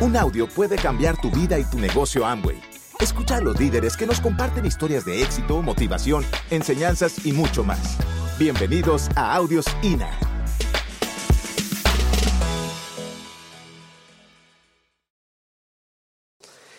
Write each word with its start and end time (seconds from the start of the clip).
Un 0.00 0.16
audio 0.16 0.46
puede 0.46 0.76
cambiar 0.76 1.20
tu 1.20 1.28
vida 1.28 1.58
y 1.58 1.64
tu 1.64 1.76
negocio 1.76 2.24
Amway. 2.24 2.62
Escucha 3.00 3.38
a 3.38 3.40
los 3.40 3.58
líderes 3.58 3.96
que 3.96 4.06
nos 4.06 4.20
comparten 4.20 4.64
historias 4.64 5.04
de 5.04 5.22
éxito, 5.22 5.60
motivación, 5.60 6.24
enseñanzas 6.52 7.26
y 7.26 7.32
mucho 7.32 7.64
más. 7.64 7.98
Bienvenidos 8.38 9.08
a 9.16 9.34
Audios 9.34 9.66
INA. 9.82 10.08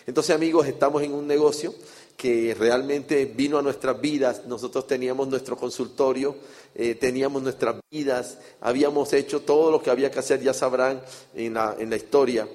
Entonces 0.06 0.34
amigos, 0.34 0.66
estamos 0.66 1.02
en 1.02 1.12
un 1.12 1.26
negocio 1.26 1.74
que 2.16 2.56
realmente 2.58 3.26
vino 3.26 3.58
a 3.58 3.62
nuestras 3.62 4.00
vidas. 4.00 4.46
Nosotros 4.46 4.86
teníamos 4.86 5.28
nuestro 5.28 5.58
consultorio, 5.58 6.36
eh, 6.74 6.94
teníamos 6.94 7.42
nuestras 7.42 7.76
vidas, 7.90 8.38
habíamos 8.62 9.12
hecho 9.12 9.42
todo 9.42 9.70
lo 9.70 9.82
que 9.82 9.90
había 9.90 10.10
que 10.10 10.20
hacer, 10.20 10.40
ya 10.40 10.54
sabrán 10.54 11.02
en 11.34 11.52
la, 11.52 11.76
en 11.78 11.90
la 11.90 11.96
historia 11.96 12.48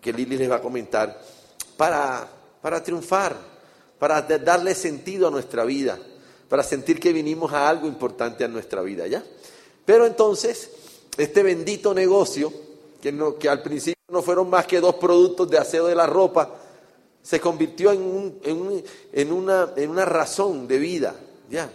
que 0.00 0.12
Lili 0.12 0.36
les 0.36 0.50
va 0.50 0.56
a 0.56 0.60
comentar, 0.60 1.20
para, 1.76 2.28
para 2.60 2.82
triunfar, 2.82 3.36
para 3.98 4.22
darle 4.22 4.74
sentido 4.74 5.28
a 5.28 5.30
nuestra 5.30 5.64
vida, 5.64 5.98
para 6.48 6.62
sentir 6.62 6.98
que 6.98 7.12
vinimos 7.12 7.52
a 7.52 7.68
algo 7.68 7.86
importante 7.86 8.44
a 8.44 8.48
nuestra 8.48 8.82
vida, 8.82 9.06
¿ya? 9.06 9.22
Pero 9.84 10.06
entonces, 10.06 10.70
este 11.16 11.42
bendito 11.42 11.94
negocio, 11.94 12.52
que, 13.00 13.12
no, 13.12 13.36
que 13.36 13.48
al 13.48 13.62
principio 13.62 14.00
no 14.08 14.22
fueron 14.22 14.48
más 14.50 14.66
que 14.66 14.80
dos 14.80 14.96
productos 14.96 15.48
de 15.50 15.58
aseo 15.58 15.86
de 15.86 15.94
la 15.94 16.06
ropa, 16.06 16.56
se 17.22 17.40
convirtió 17.40 17.92
en, 17.92 18.38
en, 18.42 18.56
un, 18.56 18.84
en, 19.12 19.32
una, 19.32 19.72
en 19.76 19.90
una 19.90 20.04
razón 20.04 20.66
de 20.66 20.78
vida, 20.78 21.14
¿ya? 21.50 21.70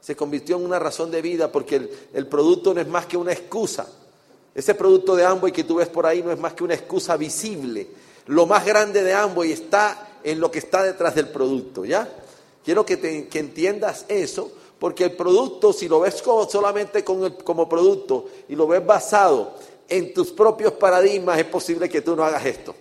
Se 0.00 0.16
convirtió 0.16 0.56
en 0.56 0.64
una 0.64 0.78
razón 0.78 1.10
de 1.10 1.20
vida 1.20 1.52
porque 1.52 1.76
el, 1.76 1.90
el 2.14 2.26
producto 2.26 2.72
no 2.72 2.80
es 2.80 2.88
más 2.88 3.06
que 3.06 3.16
una 3.16 3.32
excusa 3.32 3.86
ese 4.54 4.74
producto 4.74 5.14
de 5.14 5.24
Amway 5.24 5.52
que 5.52 5.64
tú 5.64 5.76
ves 5.76 5.88
por 5.88 6.06
ahí 6.06 6.22
no 6.22 6.32
es 6.32 6.38
más 6.38 6.54
que 6.54 6.64
una 6.64 6.74
excusa 6.74 7.16
visible. 7.16 7.88
Lo 8.26 8.46
más 8.46 8.64
grande 8.64 9.02
de 9.02 9.12
Amway 9.12 9.52
está 9.52 10.18
en 10.22 10.40
lo 10.40 10.50
que 10.50 10.58
está 10.58 10.82
detrás 10.82 11.14
del 11.14 11.28
producto, 11.28 11.84
¿ya? 11.84 12.08
Quiero 12.64 12.84
que, 12.84 12.96
te, 12.96 13.28
que 13.28 13.38
entiendas 13.38 14.04
eso, 14.08 14.52
porque 14.78 15.04
el 15.04 15.12
producto, 15.12 15.72
si 15.72 15.88
lo 15.88 16.00
ves 16.00 16.20
como, 16.22 16.48
solamente 16.48 17.04
como, 17.04 17.68
producto 17.68 18.26
y 18.48 18.56
lo 18.56 18.66
ves 18.66 18.84
basado 18.84 19.54
en 19.88 20.12
tus 20.12 20.30
propios 20.32 20.72
paradigmas, 20.72 21.38
es 21.38 21.46
posible 21.46 21.88
que 21.88 22.00
tú 22.00 22.16
no 22.16 22.24
hagas 22.24 22.44
esto. 22.46 22.74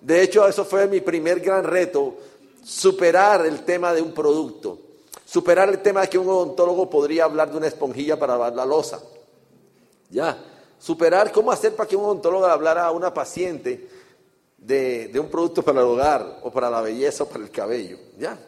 De 0.00 0.22
hecho, 0.22 0.46
eso 0.46 0.64
fue 0.64 0.86
mi 0.86 1.00
primer 1.00 1.40
gran 1.40 1.64
reto, 1.64 2.14
superar 2.64 3.46
el 3.46 3.64
tema 3.64 3.92
de 3.92 4.02
un 4.02 4.12
producto, 4.12 4.78
superar 5.24 5.68
el 5.68 5.82
tema 5.82 6.02
de 6.02 6.08
que 6.08 6.18
un 6.18 6.28
odontólogo 6.28 6.88
podría 6.88 7.24
hablar 7.24 7.50
de 7.50 7.56
una 7.56 7.66
esponjilla 7.66 8.18
para 8.18 8.34
lavar 8.34 8.54
la 8.54 8.66
losa. 8.66 9.02
Ya, 10.10 10.55
superar 10.78 11.32
cómo 11.32 11.50
hacer 11.50 11.74
para 11.74 11.88
que 11.88 11.96
un 11.96 12.04
odontólogo 12.04 12.46
hablara 12.46 12.86
a 12.86 12.90
una 12.90 13.12
paciente 13.12 13.88
de, 14.58 15.10
un 15.18 15.28
producto 15.28 15.62
para 15.62 15.80
el 15.80 15.86
hogar 15.86 16.40
o 16.42 16.50
para 16.50 16.70
la 16.70 16.80
belleza 16.80 17.24
o 17.24 17.28
para 17.28 17.44
el 17.44 17.50
cabello. 17.50 17.98
¿ya? 18.18 18.38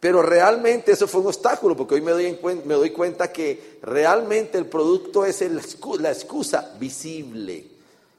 Pero 0.00 0.22
realmente 0.22 0.92
eso 0.92 1.06
fue 1.06 1.20
un 1.20 1.28
obstáculo, 1.28 1.76
porque 1.76 1.94
hoy 1.94 2.00
me 2.00 2.12
doy, 2.12 2.38
me 2.64 2.74
doy 2.74 2.90
cuenta 2.90 3.32
que 3.32 3.78
realmente 3.82 4.58
el 4.58 4.66
producto 4.66 5.24
es 5.24 5.42
la 6.00 6.10
excusa 6.10 6.74
visible. 6.78 7.66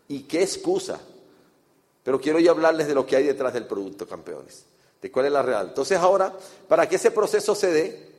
¿Y 0.08 0.23
qué 0.23 0.44
excusa? 0.44 1.00
Pero 2.03 2.20
quiero 2.20 2.40
ya 2.40 2.52
hablarles 2.52 2.88
de 2.88 2.95
lo 2.95 3.06
que 3.06 3.16
hay 3.16 3.23
detrás 3.23 3.53
del 3.53 3.66
producto, 3.66 4.08
campeones, 4.08 4.66
de 5.02 5.12
cuál 5.12 5.28
es 5.28 5.31
la 5.31 5.42
real. 5.42 5.68
Entonces 5.70 5.97
ahora, 5.97 6.34
para 6.68 6.88
que 6.88 6.97
ese 6.97 7.12
proceso 7.12 7.56
se 7.56 7.72
dé, 7.72 8.09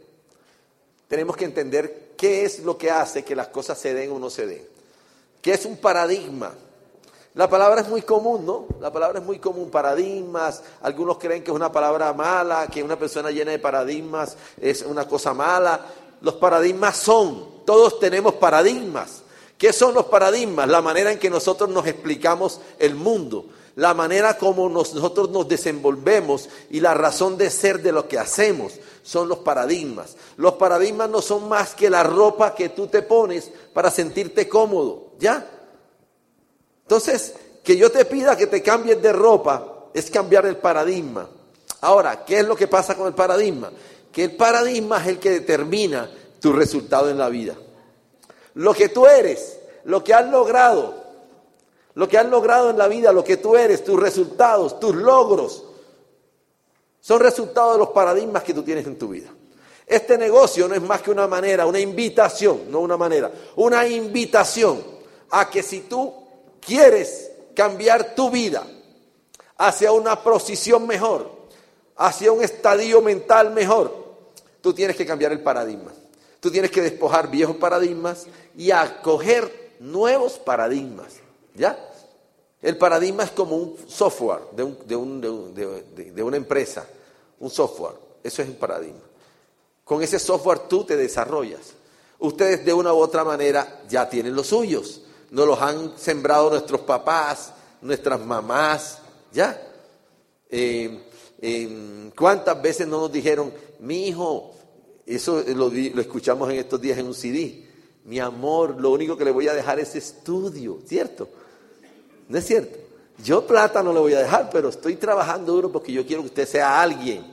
tenemos 1.08 1.36
que 1.36 1.44
entender 1.44 2.12
qué 2.16 2.44
es 2.44 2.60
lo 2.60 2.78
que 2.78 2.90
hace 2.90 3.22
que 3.22 3.36
las 3.36 3.48
cosas 3.48 3.78
se 3.78 3.92
den 3.92 4.10
o 4.10 4.18
no 4.18 4.30
se 4.30 4.46
den 4.46 4.73
que 5.44 5.52
es 5.52 5.66
un 5.66 5.76
paradigma. 5.76 6.54
La 7.34 7.50
palabra 7.50 7.82
es 7.82 7.88
muy 7.88 8.00
común, 8.00 8.46
¿no? 8.46 8.64
La 8.80 8.90
palabra 8.90 9.18
es 9.18 9.24
muy 9.26 9.38
común, 9.38 9.68
paradigmas. 9.68 10.62
Algunos 10.80 11.18
creen 11.18 11.44
que 11.44 11.50
es 11.50 11.54
una 11.54 11.70
palabra 11.70 12.14
mala, 12.14 12.66
que 12.66 12.82
una 12.82 12.98
persona 12.98 13.30
llena 13.30 13.50
de 13.50 13.58
paradigmas 13.58 14.38
es 14.58 14.80
una 14.80 15.06
cosa 15.06 15.34
mala. 15.34 15.84
Los 16.22 16.36
paradigmas 16.36 16.96
son, 16.96 17.62
todos 17.66 18.00
tenemos 18.00 18.36
paradigmas. 18.36 19.20
¿Qué 19.58 19.74
son 19.74 19.92
los 19.92 20.06
paradigmas? 20.06 20.66
La 20.66 20.80
manera 20.80 21.12
en 21.12 21.18
que 21.18 21.28
nosotros 21.28 21.68
nos 21.68 21.86
explicamos 21.86 22.62
el 22.78 22.94
mundo, 22.94 23.44
la 23.77 23.92
manera 23.92 24.38
como 24.38 24.70
nosotros 24.70 25.28
nos 25.28 25.46
desenvolvemos 25.46 26.48
y 26.70 26.80
la 26.80 26.94
razón 26.94 27.36
de 27.36 27.50
ser 27.50 27.83
de 27.83 27.92
lo 27.92 28.08
que 28.08 28.18
hacemos 28.18 28.80
son 29.04 29.28
los 29.28 29.38
paradigmas. 29.38 30.16
Los 30.38 30.54
paradigmas 30.54 31.10
no 31.10 31.20
son 31.20 31.46
más 31.46 31.74
que 31.74 31.90
la 31.90 32.02
ropa 32.02 32.54
que 32.54 32.70
tú 32.70 32.86
te 32.86 33.02
pones 33.02 33.50
para 33.72 33.90
sentirte 33.90 34.48
cómodo, 34.48 35.12
¿ya? 35.18 35.46
Entonces, 36.82 37.34
que 37.62 37.76
yo 37.76 37.92
te 37.92 38.06
pida 38.06 38.36
que 38.36 38.46
te 38.46 38.62
cambies 38.62 39.00
de 39.00 39.12
ropa 39.12 39.88
es 39.92 40.10
cambiar 40.10 40.46
el 40.46 40.56
paradigma. 40.56 41.28
Ahora, 41.82 42.24
¿qué 42.24 42.38
es 42.38 42.46
lo 42.46 42.56
que 42.56 42.66
pasa 42.66 42.94
con 42.94 43.06
el 43.06 43.14
paradigma? 43.14 43.70
Que 44.10 44.24
el 44.24 44.36
paradigma 44.36 45.02
es 45.02 45.08
el 45.08 45.18
que 45.18 45.30
determina 45.30 46.10
tu 46.40 46.54
resultado 46.54 47.10
en 47.10 47.18
la 47.18 47.28
vida. 47.28 47.54
Lo 48.54 48.72
que 48.72 48.88
tú 48.88 49.06
eres, 49.06 49.58
lo 49.84 50.02
que 50.02 50.14
has 50.14 50.30
logrado, 50.30 50.94
lo 51.94 52.08
que 52.08 52.16
has 52.16 52.26
logrado 52.26 52.70
en 52.70 52.78
la 52.78 52.88
vida, 52.88 53.12
lo 53.12 53.22
que 53.22 53.36
tú 53.36 53.54
eres, 53.54 53.84
tus 53.84 54.00
resultados, 54.00 54.80
tus 54.80 54.94
logros, 54.94 55.64
son 57.04 57.20
resultados 57.20 57.74
de 57.74 57.80
los 57.80 57.90
paradigmas 57.90 58.42
que 58.42 58.54
tú 58.54 58.62
tienes 58.62 58.86
en 58.86 58.96
tu 58.96 59.08
vida. 59.08 59.28
Este 59.86 60.16
negocio 60.16 60.66
no 60.66 60.74
es 60.74 60.80
más 60.80 61.02
que 61.02 61.10
una 61.10 61.26
manera, 61.26 61.66
una 61.66 61.78
invitación, 61.78 62.62
no 62.70 62.80
una 62.80 62.96
manera, 62.96 63.30
una 63.56 63.86
invitación 63.86 64.82
a 65.28 65.50
que 65.50 65.62
si 65.62 65.80
tú 65.80 66.14
quieres 66.60 67.30
cambiar 67.54 68.14
tu 68.14 68.30
vida 68.30 68.66
hacia 69.58 69.92
una 69.92 70.22
posición 70.22 70.86
mejor, 70.86 71.30
hacia 71.96 72.32
un 72.32 72.42
estadio 72.42 73.02
mental 73.02 73.52
mejor, 73.52 73.92
tú 74.62 74.72
tienes 74.72 74.96
que 74.96 75.04
cambiar 75.04 75.32
el 75.32 75.42
paradigma. 75.42 75.92
Tú 76.40 76.50
tienes 76.50 76.70
que 76.70 76.80
despojar 76.80 77.30
viejos 77.30 77.56
paradigmas 77.56 78.28
y 78.56 78.70
acoger 78.70 79.74
nuevos 79.78 80.38
paradigmas. 80.38 81.16
¿Ya? 81.54 81.78
El 82.64 82.79
paradigma 82.79 83.25
es 83.25 83.30
como 83.30 83.57
un 83.57 83.77
software 83.86 84.41
de, 84.52 86.23
una 86.23 86.36
empresa, 86.39 86.86
un 87.39 87.51
software, 87.51 87.92
eso 88.23 88.41
es 88.41 88.48
un 88.48 88.55
paradigma. 88.55 89.02
Con 89.85 90.02
ese 90.02 90.19
software 90.19 90.61
tú 90.61 90.83
te 90.83 90.97
desarrollas. 90.97 91.75
Ustedes 92.19 92.64
de 92.64 92.73
una 92.73 92.95
u 92.95 92.97
otra 92.97 93.23
manera 93.23 93.83
ya 93.86 94.08
tienen 94.08 94.35
los 94.35 94.47
suyos. 94.47 95.02
Nos 95.30 95.47
los 95.47 95.61
han 95.61 95.98
sembrado 95.98 96.48
nuestros 96.48 96.80
papás, 96.80 97.52
nuestras 97.83 98.19
mamás, 98.19 98.98
¿ya? 99.31 99.61
Eh, 100.48 101.05
eh, 101.42 102.11
¿Cuántas 102.17 102.63
veces 102.63 102.89
no 102.89 102.98
nos 102.98 103.13
dijeron, 103.13 103.52
mi 103.81 104.08
hijo, 104.08 104.55
eso 105.05 105.45
lo, 105.48 105.69
lo 105.69 106.01
escuchamos 106.01 106.48
en 106.48 106.61
estos 106.61 106.81
días 106.81 106.96
en 106.96 107.08
un 107.08 107.14
CD, 107.14 107.69
mi 108.05 108.20
amor, 108.20 108.81
lo 108.81 108.89
único 108.89 109.19
que 109.19 109.27
le 109.27 109.33
voy 109.33 109.48
a 109.48 109.52
dejar 109.52 109.79
es 109.81 109.95
estudio, 109.95 110.79
¿cierto? 110.86 111.29
¿No 112.29 112.39
es 112.39 112.46
cierto? 112.46 112.79
Yo 113.23 113.46
plata 113.46 113.83
no 113.83 113.92
le 113.92 114.01
voy 114.01 114.14
a 114.14 114.20
dejar, 114.20 114.51
pero 114.51 114.68
estoy 114.68 114.96
trabajando 114.96 115.52
duro 115.52 115.70
porque 115.70 115.92
yo 115.92 116.05
quiero 116.07 116.23
que 116.23 116.29
usted 116.29 116.48
sea 116.48 116.80
alguien. 116.80 117.24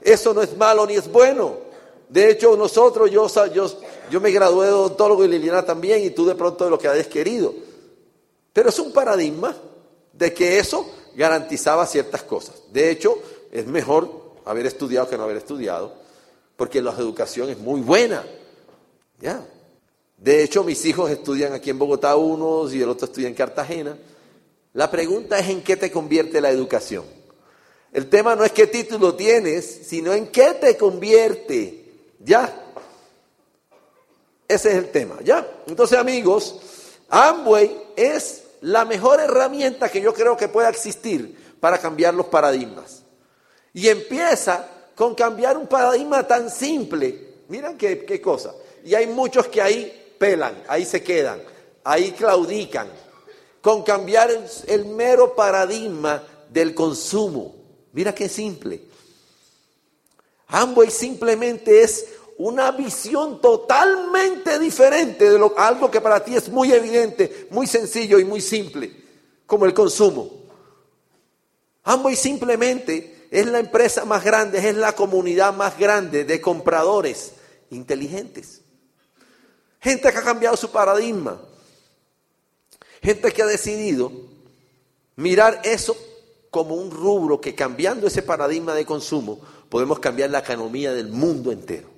Eso 0.00 0.34
no 0.34 0.42
es 0.42 0.56
malo 0.56 0.86
ni 0.86 0.94
es 0.94 1.10
bueno. 1.10 1.70
De 2.08 2.30
hecho, 2.30 2.56
nosotros, 2.56 3.10
yo, 3.10 3.28
yo, 3.52 3.70
yo 4.10 4.20
me 4.20 4.32
gradué 4.32 4.66
de 4.66 4.72
odontólogo 4.72 5.24
y 5.24 5.28
Liliana 5.28 5.64
también, 5.64 6.02
y 6.02 6.10
tú 6.10 6.26
de 6.26 6.34
pronto 6.34 6.64
de 6.64 6.70
lo 6.70 6.78
que 6.78 6.88
hayas 6.88 7.06
querido. 7.06 7.54
Pero 8.52 8.70
es 8.70 8.78
un 8.80 8.92
paradigma 8.92 9.56
de 10.12 10.34
que 10.34 10.58
eso 10.58 10.90
garantizaba 11.14 11.86
ciertas 11.86 12.24
cosas. 12.24 12.56
De 12.72 12.90
hecho, 12.90 13.16
es 13.52 13.64
mejor 13.66 14.10
haber 14.44 14.66
estudiado 14.66 15.08
que 15.08 15.16
no 15.16 15.22
haber 15.22 15.36
estudiado, 15.36 15.92
porque 16.56 16.82
la 16.82 16.90
educación 16.90 17.50
es 17.50 17.58
muy 17.58 17.80
buena. 17.80 18.24
¿Ya? 19.20 19.46
De 20.16 20.42
hecho, 20.42 20.64
mis 20.64 20.84
hijos 20.84 21.10
estudian 21.10 21.52
aquí 21.52 21.70
en 21.70 21.78
Bogotá 21.78 22.16
unos 22.16 22.74
y 22.74 22.82
el 22.82 22.88
otro 22.88 23.06
estudia 23.06 23.28
en 23.28 23.34
Cartagena. 23.34 23.96
La 24.72 24.90
pregunta 24.90 25.38
es 25.38 25.48
en 25.48 25.62
qué 25.62 25.76
te 25.76 25.90
convierte 25.90 26.40
la 26.40 26.50
educación. 26.50 27.04
El 27.92 28.08
tema 28.08 28.36
no 28.36 28.44
es 28.44 28.52
qué 28.52 28.66
título 28.66 29.14
tienes, 29.16 29.80
sino 29.88 30.12
en 30.12 30.28
qué 30.28 30.54
te 30.60 30.76
convierte. 30.76 31.84
¿Ya? 32.20 32.54
Ese 34.46 34.70
es 34.70 34.74
el 34.76 34.90
tema, 34.90 35.18
¿ya? 35.24 35.46
Entonces, 35.66 35.98
amigos, 35.98 36.60
Amway 37.08 37.76
es 37.96 38.44
la 38.60 38.84
mejor 38.84 39.20
herramienta 39.20 39.88
que 39.88 40.00
yo 40.00 40.12
creo 40.12 40.36
que 40.36 40.48
pueda 40.48 40.68
existir 40.68 41.56
para 41.60 41.78
cambiar 41.78 42.14
los 42.14 42.26
paradigmas. 42.26 43.02
Y 43.72 43.88
empieza 43.88 44.68
con 44.94 45.14
cambiar 45.14 45.56
un 45.56 45.66
paradigma 45.66 46.26
tan 46.26 46.50
simple. 46.50 47.36
Miren 47.48 47.76
qué, 47.76 48.04
qué 48.04 48.20
cosa. 48.20 48.54
Y 48.84 48.94
hay 48.94 49.06
muchos 49.06 49.46
que 49.46 49.62
ahí 49.62 50.14
pelan, 50.18 50.62
ahí 50.68 50.84
se 50.84 51.02
quedan, 51.02 51.42
ahí 51.84 52.12
claudican, 52.12 52.88
con 53.60 53.82
cambiar 53.82 54.30
el, 54.66 54.84
mero 54.86 55.34
paradigma 55.34 56.22
del 56.48 56.74
consumo. 56.74 57.54
Mira 57.92 58.14
qué 58.14 58.28
simple. 58.28 58.82
Amway 60.48 60.90
simplemente 60.90 61.82
es 61.82 62.06
una 62.38 62.70
visión 62.70 63.40
totalmente 63.40 64.58
diferente 64.58 65.30
de 65.30 65.50
algo 65.56 65.90
que 65.90 66.00
para 66.00 66.24
ti 66.24 66.34
es 66.34 66.48
muy 66.48 66.72
evidente, 66.72 67.48
muy 67.50 67.66
sencillo 67.66 68.18
y 68.18 68.24
muy 68.24 68.40
simple, 68.40 68.90
como 69.46 69.66
el 69.66 69.74
consumo. 69.74 70.30
Amway 71.84 72.16
simplemente 72.16 73.28
es 73.30 73.46
la 73.46 73.58
empresa 73.58 74.04
más 74.04 74.24
grande, 74.24 74.58
es 74.58 74.74
la 74.74 74.94
comunidad 74.94 75.54
más 75.54 75.78
grande 75.78 76.24
de 76.24 76.40
compradores 76.40 77.32
inteligentes. 77.70 78.62
Gente 79.80 80.10
que 80.10 80.18
ha 80.18 80.22
cambiado 80.22 80.56
su 80.56 80.70
paradigma. 80.70 81.40
Gente 83.02 83.32
que 83.32 83.42
ha 83.42 83.46
decidido 83.46 84.12
mirar 85.16 85.60
eso 85.64 85.96
como 86.50 86.74
un 86.74 86.90
rubro 86.90 87.40
que 87.40 87.54
cambiando 87.54 88.06
ese 88.06 88.22
paradigma 88.22 88.74
de 88.74 88.84
consumo 88.84 89.40
podemos 89.68 90.00
cambiar 90.00 90.30
la 90.30 90.40
economía 90.40 90.92
del 90.92 91.08
mundo 91.08 91.52
entero. 91.52 91.88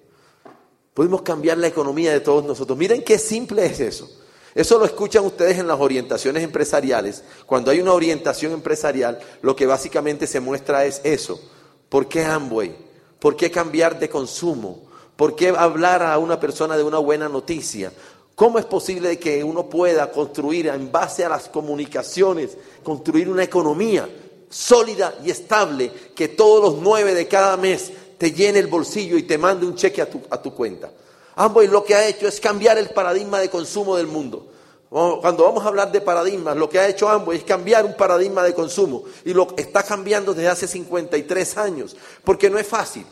Podemos 0.94 1.22
cambiar 1.22 1.58
la 1.58 1.68
economía 1.68 2.12
de 2.12 2.20
todos 2.20 2.44
nosotros. 2.44 2.78
Miren 2.78 3.02
qué 3.02 3.18
simple 3.18 3.64
es 3.64 3.80
eso. 3.80 4.10
Eso 4.54 4.78
lo 4.78 4.84
escuchan 4.84 5.24
ustedes 5.24 5.58
en 5.58 5.66
las 5.66 5.80
orientaciones 5.80 6.42
empresariales. 6.42 7.24
Cuando 7.46 7.70
hay 7.70 7.80
una 7.80 7.94
orientación 7.94 8.52
empresarial, 8.52 9.18
lo 9.40 9.56
que 9.56 9.64
básicamente 9.64 10.26
se 10.26 10.40
muestra 10.40 10.84
es 10.84 11.00
eso. 11.04 11.40
¿Por 11.88 12.06
qué 12.06 12.24
Amway? 12.24 12.76
¿Por 13.18 13.36
qué 13.36 13.50
cambiar 13.50 13.98
de 13.98 14.10
consumo? 14.10 14.90
¿Por 15.16 15.34
qué 15.34 15.48
hablar 15.48 16.02
a 16.02 16.18
una 16.18 16.38
persona 16.38 16.76
de 16.76 16.82
una 16.82 16.98
buena 16.98 17.28
noticia? 17.28 17.92
¿Cómo 18.34 18.58
es 18.58 18.64
posible 18.64 19.18
que 19.18 19.44
uno 19.44 19.68
pueda 19.68 20.10
construir 20.10 20.68
en 20.68 20.90
base 20.90 21.24
a 21.24 21.28
las 21.28 21.48
comunicaciones, 21.48 22.56
construir 22.82 23.28
una 23.28 23.44
economía 23.44 24.08
sólida 24.48 25.14
y 25.24 25.30
estable 25.30 25.90
que 26.14 26.28
todos 26.28 26.62
los 26.62 26.82
nueve 26.82 27.14
de 27.14 27.28
cada 27.28 27.56
mes 27.56 27.92
te 28.18 28.32
llene 28.32 28.58
el 28.58 28.66
bolsillo 28.68 29.16
y 29.18 29.24
te 29.24 29.38
mande 29.38 29.66
un 29.66 29.76
cheque 29.76 30.02
a 30.02 30.08
tu, 30.08 30.20
a 30.30 30.40
tu 30.40 30.54
cuenta? 30.54 30.90
Amway 31.34 31.68
lo 31.68 31.84
que 31.84 31.94
ha 31.94 32.06
hecho 32.06 32.26
es 32.26 32.40
cambiar 32.40 32.78
el 32.78 32.90
paradigma 32.90 33.38
de 33.38 33.50
consumo 33.50 33.96
del 33.96 34.06
mundo. 34.06 34.48
Cuando 34.92 35.44
vamos 35.44 35.64
a 35.64 35.68
hablar 35.68 35.90
de 35.90 36.02
paradigmas, 36.02 36.54
lo 36.54 36.68
que 36.68 36.78
ha 36.78 36.86
hecho 36.86 37.08
Amway 37.08 37.38
es 37.38 37.44
cambiar 37.44 37.86
un 37.86 37.96
paradigma 37.96 38.42
de 38.42 38.52
consumo. 38.52 39.04
Y 39.24 39.32
lo 39.32 39.48
está 39.56 39.82
cambiando 39.82 40.34
desde 40.34 40.48
hace 40.48 40.68
53 40.68 41.56
años. 41.56 41.96
Porque 42.22 42.50
no 42.50 42.58
es 42.58 42.66
fácil. 42.66 43.06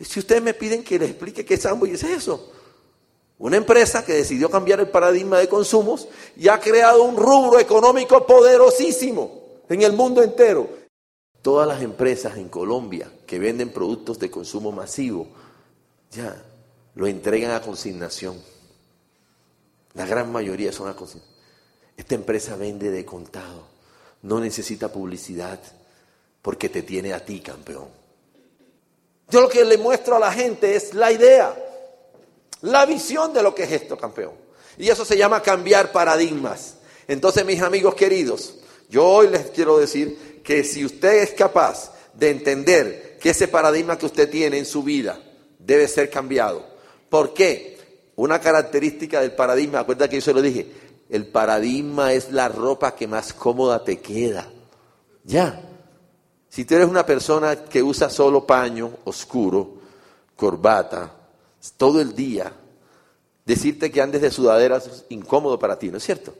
Si 0.00 0.18
ustedes 0.18 0.42
me 0.42 0.54
piden 0.54 0.82
que 0.82 0.98
les 0.98 1.10
explique 1.10 1.44
qué 1.44 1.54
es 1.54 1.64
Amway, 1.66 1.92
es 1.92 2.02
eso. 2.02 2.50
Una 3.38 3.58
empresa 3.58 4.04
que 4.04 4.14
decidió 4.14 4.50
cambiar 4.50 4.80
el 4.80 4.88
paradigma 4.88 5.38
de 5.38 5.48
consumos 5.48 6.08
y 6.36 6.48
ha 6.48 6.58
creado 6.58 7.02
un 7.02 7.16
rubro 7.16 7.58
económico 7.58 8.26
poderosísimo 8.26 9.42
en 9.68 9.82
el 9.82 9.92
mundo 9.92 10.22
entero. 10.22 10.68
Todas 11.42 11.68
las 11.68 11.82
empresas 11.82 12.38
en 12.38 12.48
Colombia 12.48 13.12
que 13.26 13.38
venden 13.38 13.72
productos 13.72 14.18
de 14.18 14.30
consumo 14.30 14.72
masivo, 14.72 15.28
ya 16.10 16.42
lo 16.94 17.06
entregan 17.06 17.50
a 17.50 17.60
consignación. 17.60 18.40
La 19.94 20.06
gran 20.06 20.32
mayoría 20.32 20.72
son 20.72 20.88
a 20.88 20.96
consignación. 20.96 21.36
Esta 21.96 22.14
empresa 22.14 22.56
vende 22.56 22.90
de 22.90 23.04
contado, 23.04 23.66
no 24.22 24.40
necesita 24.40 24.92
publicidad 24.92 25.58
porque 26.42 26.68
te 26.68 26.82
tiene 26.82 27.12
a 27.12 27.24
ti, 27.24 27.40
campeón. 27.40 27.88
Yo 29.28 29.40
lo 29.40 29.48
que 29.48 29.64
le 29.64 29.78
muestro 29.78 30.16
a 30.16 30.20
la 30.20 30.30
gente 30.30 30.76
es 30.76 30.94
la 30.94 31.10
idea, 31.10 31.54
la 32.66 32.86
visión 32.86 33.32
de 33.32 33.42
lo 33.42 33.54
que 33.54 33.64
es 33.64 33.72
esto, 33.72 33.96
campeón. 33.96 34.32
Y 34.78 34.88
eso 34.88 35.04
se 35.04 35.16
llama 35.16 35.42
cambiar 35.42 35.92
paradigmas. 35.92 36.76
Entonces, 37.08 37.44
mis 37.44 37.62
amigos 37.62 37.94
queridos, 37.94 38.56
yo 38.88 39.04
hoy 39.04 39.28
les 39.28 39.50
quiero 39.50 39.78
decir 39.78 40.42
que 40.44 40.62
si 40.64 40.84
usted 40.84 41.22
es 41.22 41.30
capaz 41.32 41.92
de 42.14 42.30
entender 42.30 43.18
que 43.20 43.30
ese 43.30 43.48
paradigma 43.48 43.98
que 43.98 44.06
usted 44.06 44.30
tiene 44.30 44.58
en 44.58 44.66
su 44.66 44.82
vida 44.82 45.18
debe 45.58 45.88
ser 45.88 46.10
cambiado, 46.10 46.76
¿Por 47.08 47.32
qué? 47.32 47.78
Una 48.16 48.40
característica 48.40 49.20
del 49.20 49.32
paradigma, 49.32 49.80
acuérdate 49.80 50.10
que 50.10 50.16
yo 50.16 50.22
se 50.22 50.34
lo 50.34 50.42
dije, 50.42 50.66
el 51.08 51.26
paradigma 51.26 52.12
es 52.12 52.32
la 52.32 52.48
ropa 52.48 52.94
que 52.94 53.06
más 53.06 53.32
cómoda 53.32 53.84
te 53.84 54.00
queda. 54.00 54.50
Ya. 55.24 55.62
Si 56.48 56.64
tú 56.64 56.74
eres 56.74 56.88
una 56.88 57.04
persona 57.04 57.64
que 57.64 57.82
usa 57.82 58.08
solo 58.08 58.46
paño 58.46 58.90
oscuro, 59.04 59.74
corbata, 60.34 61.12
todo 61.76 62.00
el 62.00 62.14
día, 62.14 62.52
decirte 63.44 63.90
que 63.90 64.02
andes 64.02 64.22
de 64.22 64.30
sudaderas 64.30 64.86
es 64.86 65.04
incómodo 65.08 65.58
para 65.58 65.78
ti, 65.78 65.88
¿no 65.88 65.98
es 65.98 66.04
cierto? 66.04 66.32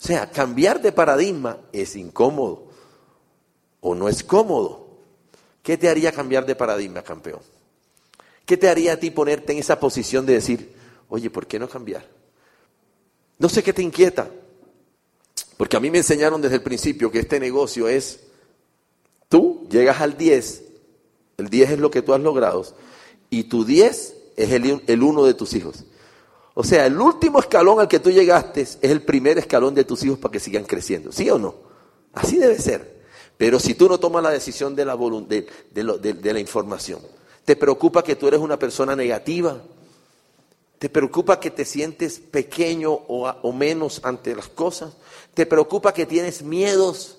O 0.00 0.06
sea, 0.06 0.30
cambiar 0.30 0.80
de 0.80 0.92
paradigma 0.92 1.58
es 1.72 1.96
incómodo 1.96 2.68
o 3.80 3.94
no 3.94 4.08
es 4.08 4.22
cómodo. 4.22 4.86
¿Qué 5.62 5.76
te 5.76 5.88
haría 5.88 6.12
cambiar 6.12 6.46
de 6.46 6.54
paradigma, 6.54 7.02
campeón? 7.02 7.40
¿Qué 8.46 8.56
te 8.56 8.68
haría 8.68 8.94
a 8.94 8.96
ti 8.96 9.10
ponerte 9.10 9.52
en 9.52 9.58
esa 9.58 9.78
posición 9.78 10.24
de 10.24 10.34
decir, 10.34 10.72
oye, 11.08 11.28
¿por 11.30 11.46
qué 11.46 11.58
no 11.58 11.68
cambiar? 11.68 12.08
No 13.38 13.48
sé 13.48 13.62
qué 13.62 13.72
te 13.72 13.82
inquieta, 13.82 14.30
porque 15.56 15.76
a 15.76 15.80
mí 15.80 15.90
me 15.90 15.98
enseñaron 15.98 16.40
desde 16.40 16.56
el 16.56 16.62
principio 16.62 17.10
que 17.10 17.18
este 17.18 17.38
negocio 17.40 17.88
es, 17.88 18.20
tú 19.28 19.66
llegas 19.70 20.00
al 20.00 20.16
10, 20.16 20.64
el 21.38 21.48
10 21.48 21.70
es 21.72 21.78
lo 21.78 21.90
que 21.90 22.02
tú 22.02 22.14
has 22.14 22.20
logrado, 22.20 22.64
y 23.28 23.44
tu 23.44 23.64
10 23.64 24.14
es 24.42 24.50
el, 24.86 25.02
uno 25.02 25.24
de 25.24 25.34
tus 25.34 25.54
hijos. 25.54 25.84
O 26.54 26.64
sea, 26.64 26.86
el 26.86 27.00
último 27.00 27.38
escalón 27.40 27.80
al 27.80 27.88
que 27.88 28.00
tú 28.00 28.10
llegaste 28.10 28.62
es 28.62 28.78
el 28.82 29.02
primer 29.02 29.38
escalón 29.38 29.74
de 29.74 29.84
tus 29.84 30.02
hijos 30.04 30.18
para 30.18 30.32
que 30.32 30.40
sigan 30.40 30.64
creciendo. 30.64 31.12
¿Sí 31.12 31.28
o 31.30 31.38
no? 31.38 31.54
Así 32.12 32.38
debe 32.38 32.58
ser. 32.58 32.98
Pero 33.36 33.60
si 33.60 33.74
tú 33.74 33.88
no 33.88 33.98
tomas 33.98 34.22
la 34.22 34.30
decisión 34.30 34.74
de 34.74 34.84
la, 34.84 34.96
de, 34.96 35.46
de, 35.70 36.12
de 36.14 36.32
la 36.32 36.40
información, 36.40 37.00
¿Te 37.48 37.56
preocupa 37.56 38.04
que 38.04 38.14
tú 38.14 38.28
eres 38.28 38.40
una 38.40 38.58
persona 38.58 38.94
negativa? 38.94 39.58
¿Te 40.78 40.90
preocupa 40.90 41.40
que 41.40 41.50
te 41.50 41.64
sientes 41.64 42.18
pequeño 42.18 42.92
o, 42.92 43.52
menos 43.54 44.02
ante 44.04 44.36
las 44.36 44.48
cosas? 44.48 44.92
¿Te 45.32 45.46
preocupa 45.46 45.94
que 45.94 46.04
tienes 46.04 46.42
miedos? 46.42 47.16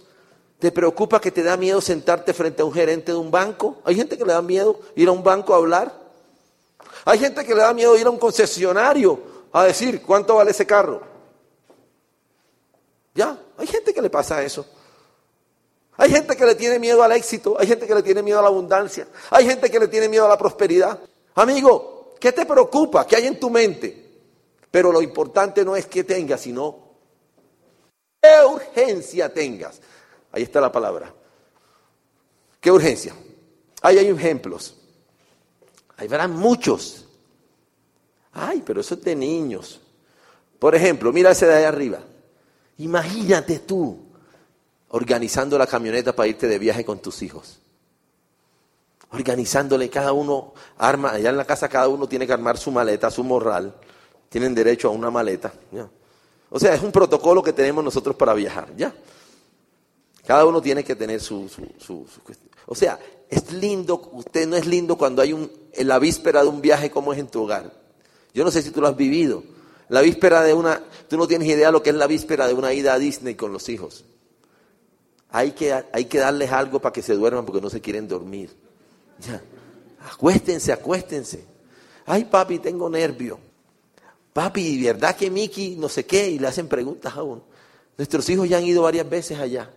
¿Te 0.59 0.71
preocupa 0.71 1.19
que 1.19 1.31
te 1.31 1.41
da 1.41 1.57
miedo 1.57 1.81
sentarte 1.81 2.35
frente 2.35 2.61
a 2.61 2.65
un 2.65 2.73
gerente 2.73 3.11
de 3.11 3.17
un 3.17 3.31
banco? 3.31 3.79
Hay 3.83 3.95
gente 3.95 4.19
que 4.19 4.23
le 4.23 4.33
da 4.33 4.43
miedo 4.43 4.79
ir 4.95 5.07
a 5.07 5.11
un 5.13 5.23
banco 5.23 5.55
a 5.55 5.57
hablar. 5.57 5.98
Hay 7.05 7.19
gente 7.19 7.45
que 7.45 7.55
le 7.55 7.61
da 7.61 7.73
miedo 7.73 7.97
ir 7.97 8.05
a 8.05 8.09
un 8.09 8.19
concesionario 8.19 9.19
a 9.51 9.65
decir 9.65 10.01
cuánto 10.01 10.35
vale 10.35 10.51
ese 10.51 10.65
carro. 10.65 11.01
Ya, 13.15 13.37
hay 13.57 13.67
gente 13.67 13.93
que 13.93 14.01
le 14.01 14.09
pasa 14.09 14.43
eso. 14.43 14.65
Hay 15.97 16.11
gente 16.11 16.37
que 16.37 16.45
le 16.45 16.55
tiene 16.55 16.79
miedo 16.79 17.03
al 17.03 17.11
éxito, 17.11 17.57
hay 17.59 17.67
gente 17.67 17.85
que 17.85 17.93
le 17.93 18.01
tiene 18.01 18.23
miedo 18.23 18.39
a 18.39 18.41
la 18.41 18.47
abundancia, 18.47 19.05
hay 19.31 19.45
gente 19.45 19.69
que 19.69 19.79
le 19.79 19.89
tiene 19.89 20.07
miedo 20.07 20.25
a 20.25 20.29
la 20.29 20.37
prosperidad. 20.37 20.97
Amigo, 21.35 22.15
¿qué 22.21 22.31
te 22.31 22.45
preocupa? 22.45 23.05
¿Qué 23.05 23.17
hay 23.17 23.27
en 23.27 23.37
tu 23.37 23.49
mente? 23.49 24.09
Pero 24.71 24.93
lo 24.93 25.01
importante 25.01 25.65
no 25.65 25.75
es 25.75 25.87
que 25.87 26.05
tengas, 26.05 26.39
sino 26.39 26.77
qué 28.21 28.45
urgencia 28.45 29.33
tengas. 29.33 29.81
Ahí 30.31 30.43
está 30.43 30.61
la 30.61 30.71
palabra. 30.71 31.13
¿Qué 32.61 32.71
urgencia? 32.71 33.13
Ahí 33.81 33.97
hay 33.97 34.07
ejemplos. 34.07 34.78
Ahí 35.99 36.07
verán 36.07 36.31
muchos. 36.31 37.05
Ay, 38.31 38.63
pero 38.65 38.79
eso 38.79 38.93
es 38.95 39.03
de 39.03 39.15
niños. 39.15 39.81
Por 40.57 40.73
ejemplo, 40.73 41.11
mira 41.11 41.31
ese 41.31 41.45
de 41.45 41.55
ahí 41.55 41.63
arriba. 41.65 41.99
Imagínate 42.77 43.59
tú 43.59 43.99
organizando 44.89 45.57
la 45.57 45.67
camioneta 45.67 46.15
para 46.15 46.27
irte 46.27 46.47
de 46.47 46.57
viaje 46.57 46.85
con 46.85 46.99
tus 46.99 47.21
hijos. 47.21 47.59
Organizándole 49.11 49.89
cada 49.89 50.13
uno, 50.13 50.53
arma, 50.77 51.11
allá 51.11 51.31
en 51.31 51.37
la 51.37 51.45
casa 51.45 51.67
cada 51.67 51.89
uno 51.89 52.07
tiene 52.07 52.25
que 52.25 52.31
armar 52.31 52.57
su 52.57 52.71
maleta, 52.71 53.11
su 53.11 53.25
morral. 53.25 53.75
Tienen 54.29 54.55
derecho 54.55 54.87
a 54.87 54.91
una 54.91 55.11
maleta. 55.11 55.51
O 56.49 56.59
sea, 56.59 56.73
es 56.73 56.81
un 56.81 56.93
protocolo 56.93 57.43
que 57.43 57.51
tenemos 57.51 57.83
nosotros 57.83 58.15
para 58.15 58.33
viajar. 58.33 58.69
¿ya? 58.77 58.93
Cada 60.29 60.45
uno 60.45 60.61
tiene 60.61 60.83
que 60.83 60.95
tener 60.95 61.21
su, 61.21 61.49
su, 61.49 62.05
O 62.67 62.75
sea, 62.75 62.99
es 63.27 63.51
lindo, 63.51 64.11
usted 64.13 64.47
no 64.47 64.57
es 64.57 64.67
lindo 64.67 64.95
cuando 64.95 65.23
hay 65.23 65.33
un, 65.33 65.51
en 65.73 65.87
la 65.87 65.97
víspera 65.97 66.43
de 66.43 66.49
un 66.49 66.61
viaje 66.61 66.91
como 66.91 67.13
es 67.13 67.17
en 67.17 67.29
tu 67.29 67.41
hogar. 67.41 67.73
Yo 68.31 68.43
no 68.43 68.51
sé 68.51 68.61
si 68.61 68.69
tú 68.69 68.79
lo 68.79 68.87
has 68.87 68.95
vivido. 68.95 69.43
La 69.87 70.01
víspera 70.01 70.43
de 70.43 70.53
una, 70.53 70.83
tú 71.07 71.17
no 71.17 71.27
tienes 71.27 71.47
idea 71.47 71.69
de 71.69 71.71
lo 71.71 71.81
que 71.81 71.89
es 71.89 71.95
la 71.95 72.05
víspera 72.05 72.47
de 72.47 72.53
una 72.53 72.71
ida 72.73 72.93
a 72.93 72.99
Disney 72.99 73.33
con 73.33 73.51
los 73.51 73.69
hijos. 73.69 74.05
Hay 75.31 75.53
que, 75.53 75.73
hay 75.73 76.05
que 76.05 76.19
darles 76.19 76.51
algo 76.51 76.79
para 76.79 76.93
que 76.93 77.01
se 77.01 77.15
duerman 77.15 77.43
porque 77.43 77.59
no 77.59 77.71
se 77.71 77.81
quieren 77.81 78.07
dormir. 78.07 78.55
Ya. 79.27 79.41
Acuéstense, 80.13 80.71
acuéstense. 80.71 81.43
Ay, 82.05 82.25
papi, 82.25 82.59
tengo 82.59 82.87
nervio. 82.87 83.39
Papi, 84.31 84.83
¿verdad 84.83 85.15
que 85.15 85.31
Miki 85.31 85.75
no 85.75 85.89
sé 85.89 86.05
qué? 86.05 86.29
Y 86.29 86.37
le 86.37 86.45
hacen 86.45 86.67
preguntas 86.67 87.17
a 87.17 87.23
uno. 87.23 87.41
Nuestros 87.97 88.29
hijos 88.29 88.47
ya 88.47 88.59
han 88.59 88.65
ido 88.65 88.83
varias 88.83 89.09
veces 89.09 89.39
allá. 89.39 89.71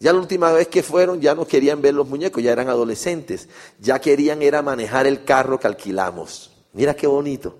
Ya 0.00 0.14
la 0.14 0.18
última 0.18 0.50
vez 0.50 0.68
que 0.68 0.82
fueron 0.82 1.20
ya 1.20 1.34
no 1.34 1.46
querían 1.46 1.82
ver 1.82 1.92
los 1.92 2.08
muñecos, 2.08 2.42
ya 2.42 2.52
eran 2.52 2.70
adolescentes. 2.70 3.50
Ya 3.78 4.00
querían 4.00 4.40
era 4.40 4.62
manejar 4.62 5.06
el 5.06 5.24
carro 5.24 5.60
que 5.60 5.66
alquilamos. 5.66 6.50
Mira 6.72 6.96
qué 6.96 7.06
bonito. 7.06 7.58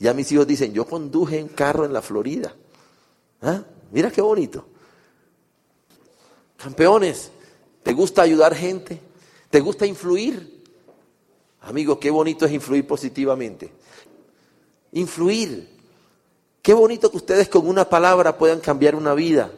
Ya 0.00 0.12
mis 0.12 0.30
hijos 0.32 0.46
dicen, 0.48 0.72
yo 0.72 0.84
conduje 0.86 1.40
un 1.40 1.48
carro 1.48 1.84
en 1.84 1.92
la 1.92 2.02
Florida. 2.02 2.52
¿Ah? 3.40 3.62
Mira 3.92 4.10
qué 4.10 4.20
bonito. 4.20 4.66
Campeones, 6.56 7.30
¿te 7.84 7.92
gusta 7.92 8.22
ayudar 8.22 8.52
gente? 8.52 9.00
¿Te 9.48 9.60
gusta 9.60 9.86
influir? 9.86 10.64
Amigos, 11.60 11.98
qué 12.00 12.10
bonito 12.10 12.44
es 12.46 12.52
influir 12.52 12.84
positivamente. 12.84 13.72
Influir. 14.92 15.76
Qué 16.60 16.74
bonito 16.74 17.08
que 17.08 17.18
ustedes 17.18 17.48
con 17.48 17.68
una 17.68 17.88
palabra 17.88 18.36
puedan 18.36 18.58
cambiar 18.58 18.96
una 18.96 19.14
vida. 19.14 19.52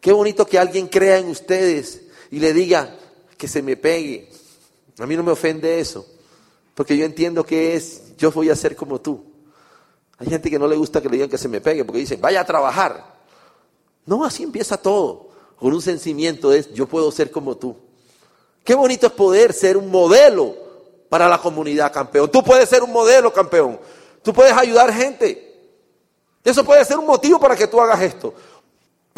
Qué 0.00 0.12
bonito 0.12 0.46
que 0.46 0.58
alguien 0.58 0.88
crea 0.88 1.18
en 1.18 1.28
ustedes 1.28 2.02
y 2.30 2.38
le 2.38 2.52
diga 2.52 2.96
que 3.36 3.48
se 3.48 3.62
me 3.62 3.76
pegue. 3.76 4.28
A 4.98 5.06
mí 5.06 5.16
no 5.16 5.22
me 5.22 5.32
ofende 5.32 5.80
eso, 5.80 6.06
porque 6.74 6.96
yo 6.96 7.04
entiendo 7.04 7.44
que 7.44 7.74
es, 7.74 8.16
yo 8.16 8.30
voy 8.32 8.50
a 8.50 8.56
ser 8.56 8.76
como 8.76 9.00
tú. 9.00 9.24
Hay 10.18 10.28
gente 10.28 10.50
que 10.50 10.58
no 10.58 10.68
le 10.68 10.76
gusta 10.76 11.00
que 11.00 11.08
le 11.08 11.16
digan 11.16 11.30
que 11.30 11.38
se 11.38 11.48
me 11.48 11.60
pegue, 11.60 11.84
porque 11.84 12.00
dicen, 12.00 12.20
vaya 12.20 12.40
a 12.40 12.44
trabajar. 12.44 13.18
No, 14.04 14.24
así 14.24 14.42
empieza 14.42 14.76
todo, 14.76 15.30
con 15.56 15.72
un 15.72 15.80
sentimiento 15.80 16.50
de, 16.50 16.66
yo 16.74 16.86
puedo 16.86 17.10
ser 17.10 17.30
como 17.30 17.56
tú. 17.56 17.76
Qué 18.64 18.74
bonito 18.74 19.06
es 19.06 19.12
poder 19.12 19.52
ser 19.52 19.76
un 19.76 19.90
modelo 19.90 20.54
para 21.08 21.28
la 21.28 21.38
comunidad, 21.38 21.92
campeón. 21.92 22.30
Tú 22.30 22.42
puedes 22.42 22.68
ser 22.68 22.82
un 22.82 22.92
modelo, 22.92 23.32
campeón. 23.32 23.80
Tú 24.22 24.32
puedes 24.32 24.52
ayudar 24.52 24.92
gente. 24.92 25.50
Eso 26.44 26.64
puede 26.64 26.84
ser 26.84 26.98
un 26.98 27.06
motivo 27.06 27.38
para 27.38 27.56
que 27.56 27.66
tú 27.66 27.80
hagas 27.80 28.00
esto. 28.02 28.34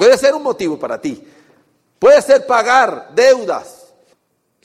Puede 0.02 0.18
ser 0.18 0.34
un 0.34 0.42
motivo 0.42 0.76
para 0.80 1.00
ti. 1.00 1.22
Puede 2.00 2.20
ser 2.22 2.44
pagar 2.44 3.12
deudas. 3.14 3.92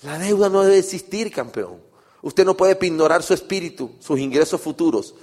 La 0.02 0.18
deuda 0.18 0.50
no 0.50 0.64
debe 0.64 0.80
existir, 0.80 1.32
campeón. 1.32 1.80
Usted 2.24 2.44
no 2.44 2.58
puede 2.58 2.76
ignorar 2.88 3.22
su 3.22 3.36
espíritu, 3.36 3.92
sus 4.00 4.20
ingresos 4.20 4.60
futuros. 4.60 5.14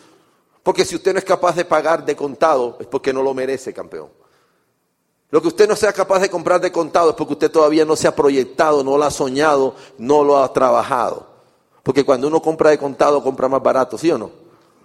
Porque 0.63 0.85
si 0.85 0.95
usted 0.95 1.15
no 1.15 1.19
es 1.19 1.25
capaz 1.25 1.57
de 1.57 1.65
pagar 1.65 2.07
de 2.07 2.15
contado, 2.15 2.77
es 2.79 2.87
porque 2.87 3.13
no 3.13 3.25
lo 3.25 3.35
merece, 3.35 3.75
campeón. 3.75 4.09
Lo 5.31 5.43
que 5.43 5.49
usted 5.49 5.69
no 5.69 5.75
sea 5.75 5.93
capaz 5.93 6.21
de 6.21 6.31
comprar 6.31 6.61
de 6.61 6.71
contado 6.71 7.11
es 7.11 7.17
porque 7.17 7.33
usted 7.33 7.51
todavía 7.51 7.85
no 7.85 7.97
se 7.97 8.07
ha 8.07 8.15
proyectado, 8.15 8.85
no 8.85 8.97
lo 8.97 9.03
ha 9.03 9.11
soñado, 9.11 9.75
no 9.99 10.23
lo 10.23 10.39
ha 10.39 10.53
trabajado. 10.53 11.27
Porque 11.83 12.05
cuando 12.05 12.29
uno 12.29 12.41
compra 12.41 12.71
de 12.71 12.79
contado, 12.79 13.21
compra 13.21 13.49
más 13.49 13.61
barato, 13.61 13.99
¿sí 13.99 14.13
o 14.13 14.19
no? 14.19 14.31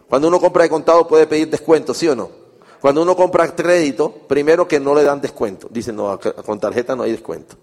Cuando 0.10 0.28
uno 0.28 0.40
compra 0.40 0.64
de 0.64 0.72
contado 0.72 1.08
puede 1.08 1.28
pedir 1.28 1.52
descuento, 1.52 1.94
¿sí 1.94 2.08
o 2.08 2.16
no? 2.16 2.49
Cuando 2.80 3.02
uno 3.02 3.16
compra 3.16 3.54
crédito, 3.56 4.12
primero 4.28 4.68
que 4.68 4.80
no 4.80 4.96
le 4.96 5.04
dan 5.04 5.20
descuento. 5.20 5.68
Dicen, 5.70 5.96
no, 5.96 6.20
con 6.20 6.60
tarjeta 6.60 6.96
no 6.96 7.04
hay 7.04 7.12
descuento. 7.12 7.58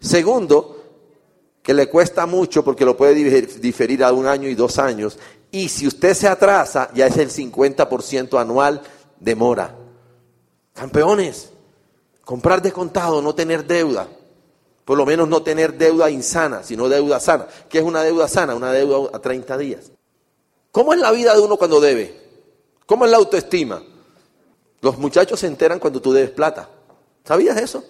Segundo, 0.00 0.78
que 1.62 1.74
le 1.74 1.88
cuesta 1.88 2.26
mucho 2.26 2.64
porque 2.64 2.84
lo 2.84 2.96
puede 2.96 3.14
diferir 3.14 4.04
a 4.04 4.12
un 4.12 4.26
año 4.26 4.48
y 4.48 4.54
dos 4.54 4.78
años. 4.78 5.18
Y 5.50 5.68
si 5.68 5.86
usted 5.86 6.14
se 6.14 6.28
atrasa, 6.28 6.90
ya 6.94 7.06
es 7.06 7.16
el 7.16 7.30
50% 7.30 8.40
anual 8.40 8.82
de 9.18 9.34
mora. 9.34 9.74
Campeones, 10.74 11.50
comprar 12.24 12.62
de 12.62 12.72
contado, 12.72 13.22
no 13.22 13.34
tener 13.34 13.66
deuda. 13.66 14.08
Por 14.84 14.96
lo 14.96 15.04
menos 15.04 15.28
no 15.28 15.42
tener 15.42 15.76
deuda 15.76 16.10
insana, 16.10 16.62
sino 16.62 16.88
deuda 16.88 17.20
sana. 17.20 17.46
¿Qué 17.68 17.78
es 17.78 17.84
una 17.84 18.02
deuda 18.02 18.28
sana? 18.28 18.54
Una 18.54 18.72
deuda 18.72 19.10
a 19.12 19.18
30 19.18 19.58
días. 19.58 19.92
¿Cómo 20.70 20.94
es 20.94 21.00
la 21.00 21.10
vida 21.10 21.34
de 21.34 21.40
uno 21.40 21.56
cuando 21.56 21.80
debe? 21.80 22.18
¿Cómo 22.86 23.04
es 23.04 23.10
la 23.10 23.18
autoestima? 23.18 23.82
Los 24.80 24.98
muchachos 24.98 25.40
se 25.40 25.46
enteran 25.46 25.78
cuando 25.78 26.00
tú 26.00 26.12
debes 26.12 26.30
plata. 26.30 26.68
¿Sabías 27.24 27.56
eso? 27.56 27.84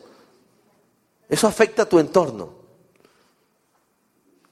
Eso 1.28 1.46
afecta 1.46 1.82
a 1.82 1.88
tu 1.88 1.98
entorno. 1.98 2.56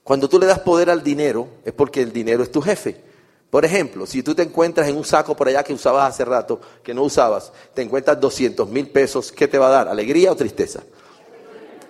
Cuando 0.03 0.29
tú 0.29 0.39
le 0.39 0.45
das 0.45 0.59
poder 0.59 0.89
al 0.89 1.03
dinero, 1.03 1.47
es 1.65 1.73
porque 1.73 2.01
el 2.01 2.13
dinero 2.13 2.43
es 2.43 2.51
tu 2.51 2.61
jefe. 2.61 3.03
Por 3.49 3.65
ejemplo, 3.65 4.05
si 4.05 4.23
tú 4.23 4.35
te 4.35 4.43
encuentras 4.43 4.87
en 4.87 4.95
un 4.95 5.03
saco 5.03 5.35
por 5.35 5.47
allá 5.47 5.63
que 5.63 5.73
usabas 5.73 6.13
hace 6.13 6.23
rato, 6.23 6.61
que 6.83 6.93
no 6.93 7.03
usabas, 7.03 7.51
te 7.73 7.81
encuentras 7.81 8.19
200 8.19 8.69
mil 8.69 8.89
pesos, 8.89 9.31
¿qué 9.31 9.47
te 9.47 9.57
va 9.57 9.67
a 9.67 9.71
dar? 9.71 9.87
¿Alegría 9.87 10.31
o 10.31 10.35
tristeza? 10.35 10.83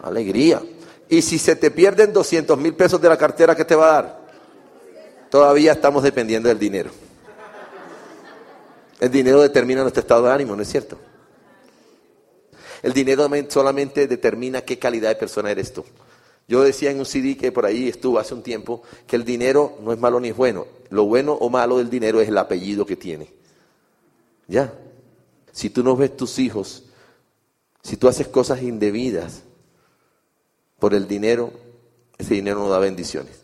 Alegría. 0.02 0.62
Y 1.10 1.22
si 1.22 1.40
se 1.40 1.56
te 1.56 1.72
pierden 1.72 2.14
200 2.14 2.58
mil 2.58 2.74
pesos 2.74 3.02
de 3.02 3.10
la 3.10 3.18
cartera, 3.18 3.56
¿qué 3.56 3.66
te 3.66 3.76
va 3.76 3.90
a 3.90 3.94
dar? 4.02 4.28
Todavía 5.30 5.74
estamos 5.74 6.04
dependiendo 6.04 6.50
del 6.50 6.60
dinero. 6.60 6.92
El 9.00 9.12
dinero 9.12 9.42
determina 9.42 9.82
nuestro 9.82 10.02
estado 10.02 10.26
de 10.26 10.32
ánimo, 10.32 10.56
¿no 10.56 10.62
es 10.62 10.70
cierto? 10.70 10.98
El 12.82 12.94
dinero 12.94 13.30
solamente 13.50 14.08
determina 14.08 14.62
qué 14.62 14.80
calidad 14.80 15.10
de 15.10 15.16
persona 15.16 15.52
eres 15.52 15.74
tú. 15.74 15.84
Yo 16.48 16.64
decía 16.64 16.92
en 16.92 17.00
un 17.00 17.06
CD 17.06 17.36
que 17.36 17.52
por 17.52 17.66
ahí 17.66 17.90
estuvo 17.90 18.20
hace 18.20 18.34
un 18.34 18.42
tiempo 18.42 18.82
que 19.06 19.16
el 19.16 19.26
dinero 19.26 19.78
no 19.82 19.92
es 19.92 20.00
malo 20.00 20.20
ni 20.20 20.30
es 20.30 20.38
bueno. 20.38 20.66
Lo 20.90 21.06
bueno 21.06 21.34
o 21.34 21.50
malo 21.50 21.78
del 21.78 21.90
dinero 21.90 22.22
es 22.22 22.30
el 22.30 22.38
apellido 22.38 22.86
que 22.86 22.96
tiene. 22.96 23.32
Ya. 24.48 24.74
Si 25.52 25.70
tú 25.70 25.84
no 25.84 25.96
ves 25.96 26.16
tus 26.16 26.40
hijos, 26.40 26.86
si 27.84 27.98
tú 27.98 28.08
haces 28.08 28.28
cosas 28.28 28.62
indebidas 28.62 29.44
por 30.80 30.94
el 30.94 31.08
dinero, 31.08 31.52
ese 32.18 32.36
dinero 32.36 32.60
no 32.60 32.70
da 32.70 32.80
bendiciones. 32.80 33.42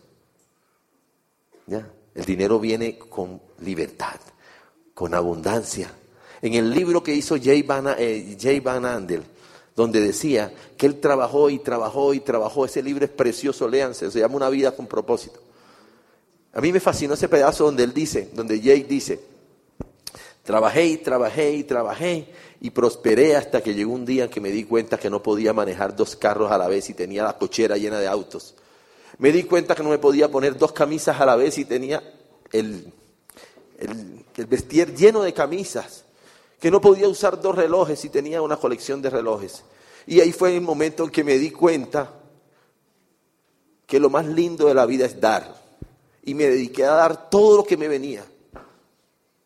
Ya. 1.66 1.86
El 2.14 2.24
dinero 2.24 2.58
viene 2.58 2.98
con 2.98 3.40
libertad 3.60 4.18
con 4.94 5.12
abundancia. 5.14 5.90
En 6.40 6.54
el 6.54 6.70
libro 6.70 7.02
que 7.02 7.14
hizo 7.14 7.36
Jay 7.42 7.62
Van, 7.62 7.94
eh, 7.98 8.60
Van 8.62 8.84
Andel, 8.84 9.22
donde 9.74 10.00
decía 10.00 10.52
que 10.76 10.86
él 10.86 11.00
trabajó 11.00 11.50
y 11.50 11.58
trabajó 11.58 12.14
y 12.14 12.20
trabajó, 12.20 12.64
ese 12.64 12.82
libro 12.82 13.04
es 13.04 13.10
precioso, 13.10 13.68
léanse, 13.68 14.10
se 14.10 14.20
llama 14.20 14.36
Una 14.36 14.48
vida 14.48 14.72
con 14.72 14.86
propósito. 14.86 15.40
A 16.52 16.60
mí 16.60 16.72
me 16.72 16.80
fascinó 16.80 17.14
ese 17.14 17.28
pedazo 17.28 17.64
donde 17.64 17.82
él 17.82 17.92
dice, 17.92 18.30
donde 18.32 18.60
Jay 18.60 18.84
dice, 18.84 19.20
trabajé 20.44 20.86
y 20.86 20.98
trabajé 20.98 21.52
y 21.54 21.64
trabajé 21.64 22.28
y 22.60 22.70
prosperé 22.70 23.34
hasta 23.34 23.60
que 23.60 23.74
llegó 23.74 23.92
un 23.92 24.04
día 24.04 24.24
en 24.24 24.30
que 24.30 24.40
me 24.40 24.50
di 24.50 24.64
cuenta 24.64 24.96
que 24.96 25.10
no 25.10 25.22
podía 25.22 25.52
manejar 25.52 25.96
dos 25.96 26.14
carros 26.14 26.52
a 26.52 26.58
la 26.58 26.68
vez 26.68 26.88
y 26.90 26.94
tenía 26.94 27.24
la 27.24 27.36
cochera 27.36 27.76
llena 27.76 27.98
de 27.98 28.06
autos. 28.06 28.54
Me 29.18 29.32
di 29.32 29.42
cuenta 29.44 29.74
que 29.74 29.82
no 29.82 29.88
me 29.88 29.98
podía 29.98 30.30
poner 30.30 30.56
dos 30.56 30.72
camisas 30.72 31.20
a 31.20 31.26
la 31.26 31.34
vez 31.34 31.58
y 31.58 31.64
tenía 31.64 32.02
el, 32.52 32.92
el, 33.78 34.46
vestir 34.46 34.94
lleno 34.94 35.22
de 35.22 35.32
camisas, 35.32 36.04
que 36.60 36.70
no 36.70 36.80
podía 36.80 37.08
usar 37.08 37.40
dos 37.40 37.54
relojes 37.54 38.04
y 38.04 38.08
tenía 38.08 38.42
una 38.42 38.56
colección 38.56 39.02
de 39.02 39.10
relojes. 39.10 39.62
Y 40.06 40.20
ahí 40.20 40.32
fue 40.32 40.54
el 40.54 40.62
momento 40.62 41.04
en 41.04 41.10
que 41.10 41.24
me 41.24 41.38
di 41.38 41.50
cuenta 41.50 42.10
que 43.86 44.00
lo 44.00 44.10
más 44.10 44.26
lindo 44.26 44.66
de 44.66 44.74
la 44.74 44.86
vida 44.86 45.06
es 45.06 45.20
dar. 45.20 45.62
Y 46.22 46.34
me 46.34 46.44
dediqué 46.44 46.84
a 46.84 46.92
dar 46.92 47.28
todo 47.28 47.58
lo 47.58 47.64
que 47.64 47.76
me 47.76 47.88
venía. 47.88 48.24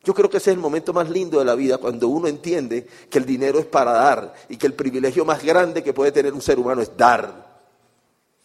Yo 0.05 0.15
creo 0.15 0.31
que 0.31 0.39
ese 0.39 0.51
es 0.51 0.57
el 0.57 0.63
momento 0.63 0.93
más 0.93 1.11
lindo 1.11 1.39
de 1.39 1.45
la 1.45 1.55
vida, 1.55 1.79
cuando 1.79 2.09
uno 2.09 2.29
entiende 2.29 2.87
que 3.11 3.19
el 3.19 3.27
dinero 3.27 3.59
es 3.59 3.67
para 3.67 3.93
dar 3.93 4.33
y 4.49 4.57
que 4.57 4.67
el 4.67 4.75
privilegio 4.75 5.25
más 5.25 5.43
grande 5.45 5.83
que 5.83 5.93
puede 5.93 6.13
tener 6.13 6.33
un 6.33 6.41
ser 6.41 6.59
humano 6.59 6.81
es 6.81 6.97
dar. 6.97 7.59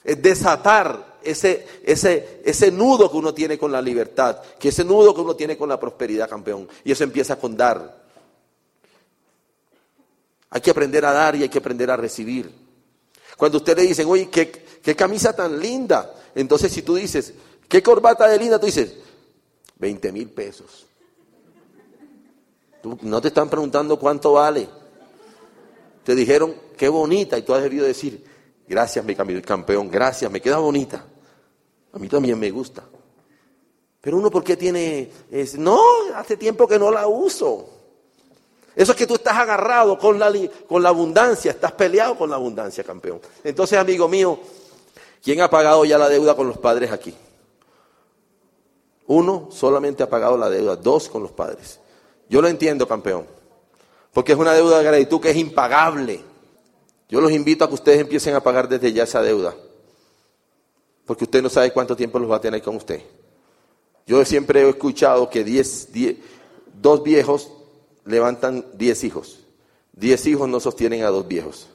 Es 0.03 0.21
desatar 0.21 1.12
ese, 1.23 1.65
ese, 1.83 2.41
ese 2.43 2.71
nudo 2.71 3.09
que 3.09 3.17
uno 3.17 3.33
tiene 3.33 3.57
con 3.57 3.71
la 3.71 3.81
libertad, 3.81 4.41
que 4.59 4.69
ese 4.69 4.83
nudo 4.83 5.13
que 5.13 5.21
uno 5.21 5.35
tiene 5.35 5.57
con 5.57 5.69
la 5.69 5.79
prosperidad, 5.79 6.29
campeón. 6.29 6.67
Y 6.83 6.91
eso 6.91 7.03
empieza 7.03 7.37
con 7.37 7.55
dar. 7.57 8.03
Hay 10.49 10.61
que 10.61 10.71
aprender 10.71 11.03
a 11.05 11.11
dar 11.11 11.35
y 11.35 11.43
hay 11.43 11.49
que 11.49 11.57
aprender 11.57 11.89
a 11.89 11.97
recibir. 11.97 12.51
Cuando 13.37 13.57
usted 13.57 13.75
le 13.75 13.83
dicen, 13.83 14.07
oye, 14.07 14.29
qué, 14.29 14.51
qué 14.81 14.95
camisa 14.95 15.35
tan 15.35 15.59
linda. 15.59 16.13
Entonces 16.35 16.71
si 16.71 16.81
tú 16.81 16.95
dices, 16.95 17.33
qué 17.67 17.81
corbata 17.81 18.27
de 18.27 18.37
linda, 18.37 18.59
tú 18.59 18.67
dices, 18.67 18.93
20 19.79 20.11
mil 20.11 20.29
pesos. 20.29 20.85
no 23.01 23.21
te 23.21 23.29
están 23.29 23.49
preguntando 23.49 23.97
cuánto 23.97 24.33
vale. 24.33 24.69
Te 26.03 26.15
dijeron, 26.15 26.53
qué 26.77 26.89
bonita, 26.89 27.37
y 27.37 27.43
tú 27.43 27.53
has 27.53 27.63
debido 27.63 27.85
decir, 27.85 28.23
gracias 28.67 29.03
mi 29.05 29.15
campeón, 29.15 29.89
gracias, 29.89 30.29
me 30.29 30.41
queda 30.41 30.57
bonita. 30.57 31.05
A 31.93 31.99
mí 31.99 32.07
también 32.07 32.39
me 32.39 32.49
gusta. 32.49 32.83
Pero 34.01 34.17
uno, 34.17 34.29
¿por 34.29 34.43
qué 34.43 34.57
tiene? 34.57 35.09
Es, 35.31 35.57
no, 35.57 35.79
hace 36.15 36.35
tiempo 36.35 36.67
que 36.67 36.77
no 36.77 36.91
la 36.91 37.07
uso. 37.07 37.69
Eso 38.75 38.91
es 38.91 38.97
que 38.97 39.07
tú 39.07 39.13
estás 39.13 39.37
agarrado 39.37 39.97
con 39.99 40.17
la, 40.17 40.33
con 40.67 40.81
la 40.81 40.89
abundancia, 40.89 41.51
estás 41.51 41.71
peleado 41.73 42.17
con 42.17 42.29
la 42.29 42.35
abundancia, 42.35 42.83
campeón. 42.83 43.21
Entonces, 43.43 43.77
amigo 43.77 44.07
mío, 44.07 44.39
¿quién 45.23 45.39
ha 45.41 45.49
pagado 45.49 45.85
ya 45.85 45.99
la 45.99 46.09
deuda 46.09 46.35
con 46.35 46.47
los 46.47 46.57
padres 46.57 46.91
aquí? 46.91 47.13
Uno 49.05 49.49
solamente 49.51 50.01
ha 50.01 50.09
pagado 50.09 50.35
la 50.35 50.49
deuda, 50.49 50.75
dos 50.75 51.07
con 51.07 51.21
los 51.21 51.31
padres. 51.31 51.79
Yo 52.27 52.41
lo 52.41 52.47
entiendo, 52.47 52.87
campeón, 52.87 53.27
porque 54.11 54.31
es 54.31 54.37
una 54.39 54.53
deuda 54.53 54.79
de 54.79 54.83
gratitud 54.83 55.21
que 55.21 55.29
es 55.29 55.37
impagable. 55.37 56.21
Yo 57.07 57.21
los 57.21 57.31
invito 57.31 57.63
a 57.63 57.67
que 57.67 57.75
ustedes 57.75 58.01
empiecen 58.01 58.33
a 58.33 58.41
pagar 58.41 58.67
desde 58.67 58.91
ya 58.91 59.03
esa 59.03 59.21
deuda 59.21 59.53
porque 61.05 61.25
usted 61.25 61.41
no 61.41 61.49
sabe 61.49 61.71
cuánto 61.71 61.95
tiempo 61.95 62.19
los 62.19 62.29
va 62.29 62.37
a 62.37 62.41
tener 62.41 62.61
con 62.61 62.75
usted. 62.75 63.01
Yo 64.05 64.23
siempre 64.25 64.61
he 64.61 64.69
escuchado 64.69 65.29
que 65.29 65.43
dos 66.81 67.03
viejos 67.03 67.51
levantan 68.05 68.65
diez 68.73 69.03
hijos. 69.03 69.39
Diez 69.93 70.25
hijos 70.25 70.49
no 70.49 70.59
sostienen 70.59 71.03
a 71.03 71.09
dos 71.09 71.27
viejos. 71.27 71.69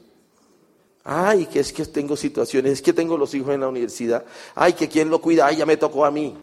Ay, 1.04 1.46
que 1.46 1.60
es 1.60 1.72
que 1.72 1.86
tengo 1.86 2.16
situaciones, 2.16 2.72
es 2.72 2.82
que 2.82 2.92
tengo 2.92 3.16
los 3.16 3.32
hijos 3.34 3.54
en 3.54 3.60
la 3.60 3.68
universidad. 3.68 4.24
Ay, 4.54 4.74
que 4.74 4.88
quién 4.88 5.08
lo 5.08 5.20
cuida, 5.20 5.46
ay, 5.46 5.56
ya 5.56 5.66
me 5.66 5.76
tocó 5.76 6.04
a 6.04 6.10
mí. 6.10 6.36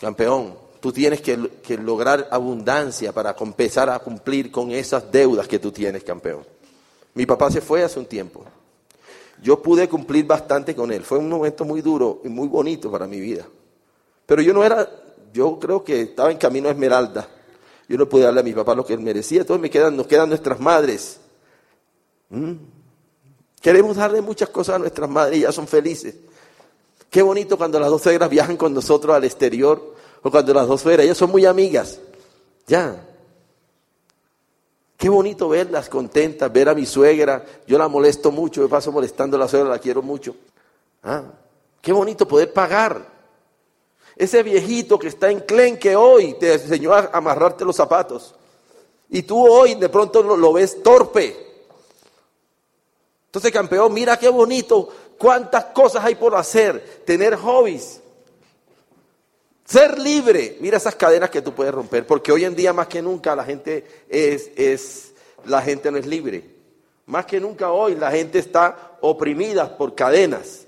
Campeón, 0.00 0.54
tú 0.80 0.92
tienes 0.92 1.20
que, 1.20 1.50
que 1.62 1.78
lograr 1.78 2.26
abundancia 2.30 3.12
para 3.12 3.36
empezar 3.38 3.88
a 3.90 3.98
cumplir 4.00 4.50
con 4.50 4.72
esas 4.72 5.10
deudas 5.12 5.46
que 5.46 5.58
tú 5.58 5.70
tienes, 5.70 6.02
campeón. 6.02 6.44
Mi 7.14 7.26
papá 7.26 7.50
se 7.50 7.60
fue 7.60 7.84
hace 7.84 7.98
un 7.98 8.06
tiempo. 8.06 8.44
Yo 9.42 9.62
pude 9.62 9.88
cumplir 9.88 10.26
bastante 10.26 10.74
con 10.74 10.90
él. 10.92 11.02
Fue 11.02 11.18
un 11.18 11.28
momento 11.28 11.64
muy 11.64 11.82
duro 11.82 12.20
y 12.24 12.28
muy 12.28 12.48
bonito 12.48 12.90
para 12.90 13.06
mi 13.06 13.20
vida. 13.20 13.46
Pero 14.24 14.42
yo 14.42 14.52
no 14.52 14.64
era, 14.64 14.88
yo 15.32 15.58
creo 15.58 15.84
que 15.84 16.02
estaba 16.02 16.30
en 16.30 16.38
camino 16.38 16.68
a 16.68 16.72
Esmeralda. 16.72 17.28
Yo 17.88 17.96
no 17.96 18.08
pude 18.08 18.22
darle 18.24 18.40
a 18.40 18.42
mi 18.42 18.52
papá 18.52 18.74
lo 18.74 18.84
que 18.84 18.94
él 18.94 19.00
merecía. 19.00 19.42
Entonces 19.42 19.62
me 19.62 19.70
quedan, 19.70 19.96
nos 19.96 20.06
quedan 20.06 20.28
nuestras 20.28 20.58
madres. 20.58 21.20
¿Mm? 22.30 22.54
Queremos 23.60 23.96
darle 23.96 24.20
muchas 24.20 24.48
cosas 24.48 24.76
a 24.76 24.78
nuestras 24.78 25.08
madres 25.08 25.38
y 25.38 25.40
ya 25.42 25.52
son 25.52 25.66
felices. 25.66 26.14
Qué 27.10 27.22
bonito 27.22 27.56
cuando 27.56 27.78
las 27.78 27.90
dos 27.90 28.02
suegras 28.02 28.28
viajan 28.28 28.56
con 28.56 28.74
nosotros 28.74 29.14
al 29.14 29.24
exterior 29.24 29.94
o 30.22 30.30
cuando 30.30 30.52
las 30.52 30.66
dos 30.66 30.80
suegras, 30.80 31.04
ellas 31.04 31.16
son 31.16 31.30
muy 31.30 31.46
amigas. 31.46 32.00
Ya. 32.66 33.06
Qué 35.06 35.10
bonito 35.10 35.48
verlas 35.48 35.88
contentas, 35.88 36.52
ver 36.52 36.68
a 36.68 36.74
mi 36.74 36.84
suegra. 36.84 37.46
Yo 37.64 37.78
la 37.78 37.86
molesto 37.86 38.32
mucho, 38.32 38.60
me 38.60 38.66
paso 38.66 38.90
molestando 38.90 39.36
a 39.36 39.38
la 39.38 39.46
suegra, 39.46 39.70
la 39.70 39.78
quiero 39.78 40.02
mucho. 40.02 40.34
Ah, 41.04 41.22
qué 41.80 41.92
bonito 41.92 42.26
poder 42.26 42.52
pagar. 42.52 43.06
Ese 44.16 44.42
viejito 44.42 44.98
que 44.98 45.06
está 45.06 45.30
en 45.30 45.42
que 45.78 45.94
hoy 45.94 46.34
te 46.40 46.54
enseñó 46.54 46.92
a 46.92 47.10
amarrarte 47.12 47.64
los 47.64 47.76
zapatos. 47.76 48.34
Y 49.08 49.22
tú 49.22 49.46
hoy 49.46 49.76
de 49.76 49.88
pronto 49.88 50.24
lo, 50.24 50.52
ves 50.52 50.82
torpe. 50.82 51.36
Entonces, 53.26 53.52
campeón, 53.52 53.94
mira 53.94 54.18
qué 54.18 54.28
bonito, 54.28 54.88
cuántas 55.16 55.66
cosas 55.66 56.04
hay 56.04 56.16
por 56.16 56.34
hacer, 56.34 57.04
tener 57.06 57.36
hobbies. 57.36 58.00
Ser 59.66 59.98
libre, 59.98 60.58
mira 60.60 60.76
esas 60.76 60.94
cadenas 60.94 61.28
que 61.28 61.42
tú 61.42 61.52
puedes 61.52 61.74
romper, 61.74 62.06
porque 62.06 62.30
hoy 62.30 62.44
en 62.44 62.54
día 62.54 62.72
más 62.72 62.86
que 62.86 63.02
nunca 63.02 63.34
la 63.34 63.44
gente 63.44 63.84
es, 64.08 64.50
es, 64.56 65.12
la 65.44 65.60
gente 65.60 65.90
no 65.90 65.98
es 65.98 66.06
libre. 66.06 66.44
Más 67.06 67.26
que 67.26 67.40
nunca 67.40 67.72
hoy 67.72 67.96
la 67.96 68.12
gente 68.12 68.38
está 68.38 68.96
oprimida 69.00 69.76
por 69.76 69.94
cadenas. 69.96 70.66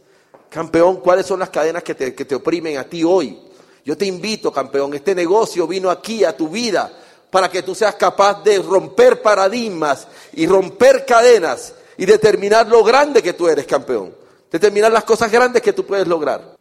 Campeón, 0.51 0.97
¿cuáles 0.97 1.27
son 1.27 1.39
las 1.39 1.51
cadenas 1.51 1.85
que 1.85 1.95
te, 1.95 2.13
que 2.13 2.25
te 2.25 2.35
oprimen 2.35 2.77
a 2.77 2.85
ti 2.85 3.05
hoy? 3.05 3.39
Yo 3.85 3.97
te 3.97 4.05
invito, 4.05 4.53
campeón, 4.53 4.93
este 4.95 5.15
negocio 5.15 5.69
vino 5.69 5.91
aquí 5.91 6.25
a 6.25 6.37
tu 6.37 6.49
vida 6.49 6.93
para 7.31 7.49
que 7.49 7.63
tú 7.63 7.77
seas 7.77 7.95
capaz 7.95 8.43
de 8.43 8.59
romper 8.59 9.23
paradigmas 9.23 10.09
y 10.33 10.47
romper 10.47 11.07
cadenas 11.07 11.73
y 11.97 12.05
determinar 12.05 12.67
lo 12.67 12.83
grande 12.83 13.23
que 13.23 13.33
tú 13.33 13.49
eres, 13.49 13.67
campeón. 13.67 14.13
Determinar 14.51 14.91
las 14.91 15.05
cosas 15.05 15.31
grandes 15.31 15.63
que 15.63 15.73
tú 15.73 15.87
puedes 15.87 16.09
lograr. 16.09 16.57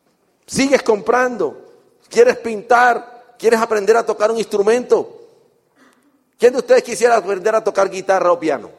Sigues 0.46 0.84
comprando, 0.84 1.67
¿Quieres 2.18 2.38
pintar? 2.38 3.36
¿Quieres 3.38 3.60
aprender 3.60 3.96
a 3.96 4.04
tocar 4.04 4.32
un 4.32 4.40
instrumento? 4.40 5.22
¿Quién 6.40 6.52
de 6.52 6.58
ustedes 6.58 6.82
quisiera 6.82 7.16
aprender 7.16 7.54
a 7.54 7.64
tocar 7.64 7.92
guitarra 7.92 8.32
o 8.32 8.40
piano? 8.40 8.72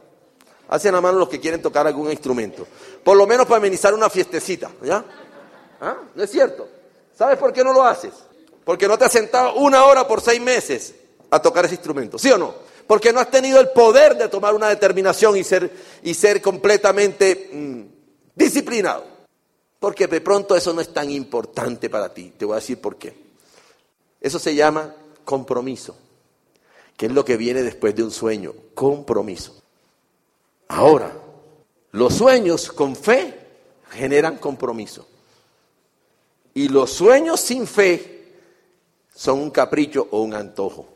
Hacen 0.69 0.93
la 0.93 1.01
mano 1.01 1.21
los 1.21 1.29
que 1.29 1.39
quieren 1.39 1.63
tocar 1.63 1.87
algún 1.87 2.11
instrumento. 2.11 2.67
Por 3.05 3.17
lo 3.17 3.29
menos 3.29 3.47
para 3.47 3.59
amenizar 3.59 3.95
una 3.95 4.11
fiestecita, 4.11 4.73
¿ya? 4.83 5.05
¿Ah? 5.81 5.99
¿No 6.17 6.25
es 6.25 6.33
cierto? 6.33 6.69
¿Sabes 7.17 7.39
por 7.39 7.53
qué 7.53 7.63
no 7.63 7.73
lo 7.73 7.85
haces? 7.85 8.11
Porque 8.65 8.89
no 8.89 8.99
te 8.99 9.05
has 9.05 9.13
sentado 9.13 9.55
una 9.55 9.85
hora 9.85 10.05
por 10.09 10.21
seis 10.21 10.41
meses 10.41 10.97
a 11.31 11.41
tocar 11.41 11.65
ese 11.65 11.75
instrumento, 11.75 12.19
¿sí 12.19 12.33
o 12.33 12.39
no? 12.39 12.53
Porque 12.89 13.13
no 13.13 13.21
has 13.21 13.31
tenido 13.31 13.61
el 13.61 13.69
poder 13.69 14.17
de 14.17 14.27
tomar 14.27 14.53
una 14.53 14.69
determinación 14.69 15.37
y 15.37 15.45
ser, 15.45 15.71
y 16.03 16.13
ser 16.13 16.43
completamente 16.43 17.51
mm, 17.53 17.83
disciplinado. 18.35 19.05
Porque 19.79 20.09
de 20.09 20.21
pronto 20.23 20.57
eso 20.57 20.73
no 20.73 20.81
es 20.81 20.93
tan 20.93 21.09
importante 21.09 21.89
para 21.89 22.13
ti. 22.13 22.33
Te 22.37 22.45
voy 22.45 22.55
a 22.55 22.57
decir 22.57 22.81
por 22.81 22.97
qué. 22.97 23.28
Eso 24.21 24.39
se 24.39 24.55
llama 24.55 24.95
compromiso, 25.25 25.97
que 26.97 27.07
es 27.07 27.13
lo 27.13 27.25
que 27.25 27.37
viene 27.37 27.63
después 27.63 27.95
de 27.95 28.03
un 28.03 28.11
sueño, 28.11 28.53
compromiso. 28.75 29.63
Ahora, 30.69 31.13
los 31.93 32.15
sueños 32.15 32.71
con 32.73 32.97
fe 32.97 33.39
generan 33.91 34.37
compromiso. 34.37 35.07
Y 36.55 36.69
los 36.69 36.91
sueños 36.91 37.41
sin 37.41 37.67
fe 37.67 38.35
son 39.15 39.41
un 39.41 39.51
capricho 39.51 40.09
o 40.11 40.23
un 40.23 40.35
antojo. 40.35 40.89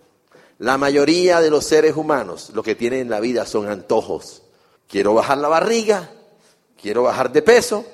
La 0.58 0.78
mayoría 0.78 1.40
de 1.40 1.50
los 1.50 1.64
seres 1.64 1.96
humanos 1.96 2.50
lo 2.54 2.62
que 2.62 2.74
tienen 2.74 3.00
en 3.00 3.10
la 3.10 3.20
vida 3.20 3.46
son 3.46 3.68
antojos. 3.68 4.42
Quiero 4.88 5.14
bajar 5.14 5.38
la 5.38 5.48
barriga, 5.48 6.10
quiero 6.80 7.04
bajar 7.04 7.32
de 7.32 7.42
peso, 7.42 7.84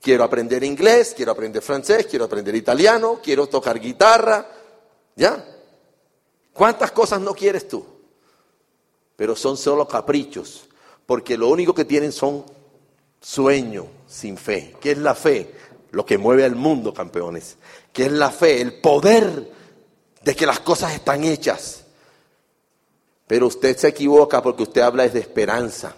Quiero 0.00 0.24
aprender 0.24 0.62
inglés, 0.62 1.12
quiero 1.16 1.32
aprender 1.32 1.62
francés, 1.62 2.06
quiero 2.06 2.24
aprender 2.24 2.54
italiano, 2.54 3.20
quiero 3.22 3.46
tocar 3.48 3.80
guitarra. 3.80 4.46
¿Ya? 5.16 5.44
¿Cuántas 6.52 6.92
cosas 6.92 7.20
no 7.20 7.34
quieres 7.34 7.66
tú? 7.66 7.84
Pero 9.16 9.34
son 9.34 9.56
solo 9.56 9.86
caprichos, 9.88 10.68
porque 11.06 11.36
lo 11.36 11.48
único 11.48 11.74
que 11.74 11.84
tienen 11.84 12.12
son 12.12 12.44
sueños 13.20 13.86
sin 14.06 14.36
fe. 14.36 14.76
¿Qué 14.80 14.92
es 14.92 14.98
la 14.98 15.14
fe? 15.14 15.54
Lo 15.90 16.06
que 16.06 16.18
mueve 16.18 16.44
al 16.44 16.54
mundo, 16.54 16.94
campeones. 16.94 17.56
¿Qué 17.92 18.06
es 18.06 18.12
la 18.12 18.30
fe? 18.30 18.60
El 18.60 18.80
poder 18.80 19.50
de 20.22 20.36
que 20.36 20.46
las 20.46 20.60
cosas 20.60 20.94
están 20.94 21.24
hechas. 21.24 21.84
Pero 23.26 23.46
usted 23.46 23.76
se 23.76 23.88
equivoca 23.88 24.42
porque 24.42 24.62
usted 24.62 24.82
habla 24.82 25.08
de 25.08 25.20
esperanza. 25.20 25.94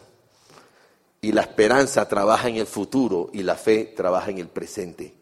Y 1.21 1.33
la 1.33 1.43
esperanza 1.43 2.09
trabaja 2.09 2.49
en 2.49 2.57
el 2.57 2.67
futuro 2.67 3.31
y 3.33 3.43
la 3.43 3.55
fe 3.55 3.93
trabaja 3.97 4.31
en 4.31 4.39
el 4.39 4.49
presente. 4.49 5.15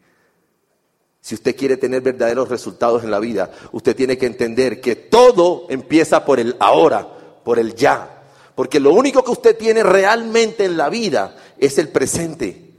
Si 1.21 1.35
usted 1.35 1.55
quiere 1.55 1.77
tener 1.77 2.01
verdaderos 2.01 2.47
resultados 2.47 3.03
en 3.03 3.11
la 3.11 3.19
vida, 3.19 3.51
usted 3.73 3.95
tiene 3.95 4.17
que 4.17 4.25
entender 4.25 4.79
que 4.79 4.95
todo 4.95 5.65
empieza 5.69 6.23
por 6.23 6.39
el 6.39 6.55
ahora, 6.59 7.07
por 7.43 7.59
el 7.59 7.75
ya. 7.75 8.23
Porque 8.55 8.79
lo 8.79 8.93
único 8.93 9.23
que 9.23 9.31
usted 9.31 9.57
tiene 9.57 9.83
realmente 9.83 10.65
en 10.65 10.77
la 10.77 10.89
vida 10.89 11.35
es 11.57 11.77
el 11.77 11.89
presente. 11.89 12.71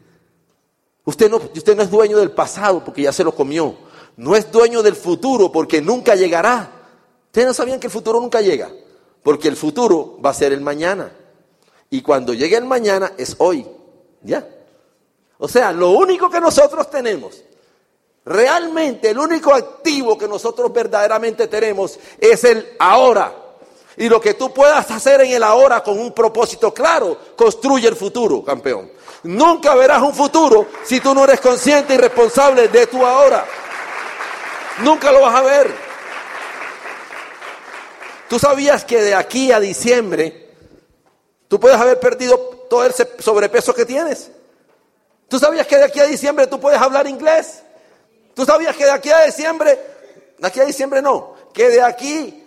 Usted 1.04 1.30
no, 1.30 1.36
usted 1.36 1.76
no 1.76 1.82
es 1.82 1.90
dueño 1.90 2.18
del 2.18 2.30
pasado 2.30 2.84
porque 2.84 3.02
ya 3.02 3.12
se 3.12 3.24
lo 3.24 3.34
comió. 3.34 3.76
No 4.16 4.36
es 4.36 4.50
dueño 4.50 4.82
del 4.82 4.96
futuro 4.96 5.52
porque 5.52 5.82
nunca 5.82 6.14
llegará. 6.14 6.70
Ustedes 7.26 7.46
no 7.46 7.54
sabían 7.54 7.80
que 7.80 7.86
el 7.86 7.92
futuro 7.92 8.20
nunca 8.20 8.40
llega. 8.40 8.70
Porque 9.22 9.48
el 9.48 9.56
futuro 9.56 10.18
va 10.24 10.30
a 10.30 10.34
ser 10.34 10.52
el 10.52 10.60
mañana. 10.60 11.12
Y 11.90 12.02
cuando 12.02 12.32
llegue 12.32 12.56
el 12.56 12.64
mañana 12.64 13.12
es 13.18 13.34
hoy. 13.38 13.66
¿Ya? 14.22 14.46
O 15.38 15.48
sea, 15.48 15.72
lo 15.72 15.90
único 15.90 16.30
que 16.30 16.40
nosotros 16.40 16.88
tenemos, 16.90 17.42
realmente 18.24 19.10
el 19.10 19.18
único 19.18 19.52
activo 19.54 20.16
que 20.16 20.28
nosotros 20.28 20.72
verdaderamente 20.72 21.48
tenemos 21.48 21.98
es 22.18 22.44
el 22.44 22.76
ahora. 22.78 23.34
Y 23.96 24.08
lo 24.08 24.20
que 24.20 24.34
tú 24.34 24.54
puedas 24.54 24.90
hacer 24.90 25.22
en 25.22 25.32
el 25.32 25.42
ahora 25.42 25.82
con 25.82 25.98
un 25.98 26.12
propósito 26.12 26.72
claro, 26.72 27.18
construye 27.36 27.88
el 27.88 27.96
futuro, 27.96 28.44
campeón. 28.44 28.90
Nunca 29.24 29.74
verás 29.74 30.00
un 30.02 30.14
futuro 30.14 30.66
si 30.84 31.00
tú 31.00 31.14
no 31.14 31.24
eres 31.24 31.40
consciente 31.40 31.94
y 31.94 31.98
responsable 31.98 32.68
de 32.68 32.86
tu 32.86 33.04
ahora. 33.04 33.44
Nunca 34.82 35.10
lo 35.10 35.22
vas 35.22 35.34
a 35.34 35.42
ver. 35.42 35.74
Tú 38.28 38.38
sabías 38.38 38.84
que 38.84 39.02
de 39.02 39.14
aquí 39.14 39.50
a 39.52 39.58
diciembre 39.58 40.39
Tú 41.50 41.58
puedes 41.58 41.80
haber 41.80 41.98
perdido 41.98 42.38
todo 42.70 42.84
el 42.84 42.92
sobrepeso 43.18 43.74
que 43.74 43.84
tienes. 43.84 44.30
¿Tú 45.26 45.36
sabías 45.36 45.66
que 45.66 45.78
de 45.78 45.82
aquí 45.82 45.98
a 45.98 46.04
diciembre 46.04 46.46
tú 46.46 46.60
puedes 46.60 46.80
hablar 46.80 47.08
inglés? 47.08 47.64
¿Tú 48.36 48.44
sabías 48.44 48.76
que 48.76 48.84
de 48.84 48.92
aquí 48.92 49.10
a 49.10 49.24
diciembre, 49.24 49.76
de 50.38 50.46
aquí 50.46 50.60
a 50.60 50.64
diciembre 50.64 51.02
no, 51.02 51.34
que 51.52 51.68
de 51.68 51.82
aquí 51.82 52.44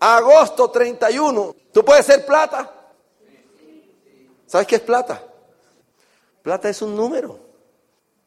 a 0.00 0.16
agosto 0.16 0.70
31 0.70 1.54
tú 1.70 1.84
puedes 1.84 2.06
ser 2.06 2.24
plata? 2.24 2.72
¿Sabes 4.46 4.66
qué 4.66 4.76
es 4.76 4.80
plata? 4.80 5.22
Plata 6.40 6.70
es 6.70 6.80
un 6.80 6.96
número. 6.96 7.38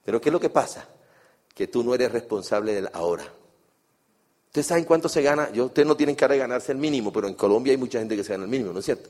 Pero 0.05 0.21
¿qué 0.21 0.29
es 0.29 0.33
lo 0.33 0.39
que 0.39 0.51
pasa? 0.51 0.85
Que 1.55 1.65
tú 1.65 1.83
no 1.83 1.95
eres 1.95 2.11
responsable 2.11 2.75
del 2.75 2.87
ahora. 2.93 3.25
¿Ustedes 4.45 4.67
saben 4.67 4.83
cuánto 4.83 5.09
se 5.09 5.23
gana? 5.23 5.49
Yo, 5.49 5.65
ustedes 5.65 5.87
no 5.87 5.97
tienen 5.97 6.15
que 6.15 6.27
ganarse 6.27 6.71
el 6.71 6.77
mínimo, 6.77 7.11
pero 7.11 7.27
en 7.27 7.33
Colombia 7.33 7.71
hay 7.71 7.77
mucha 7.77 7.97
gente 7.97 8.15
que 8.15 8.23
se 8.23 8.33
gana 8.33 8.43
el 8.43 8.49
mínimo, 8.51 8.71
¿no 8.73 8.77
es 8.77 8.85
cierto? 8.85 9.09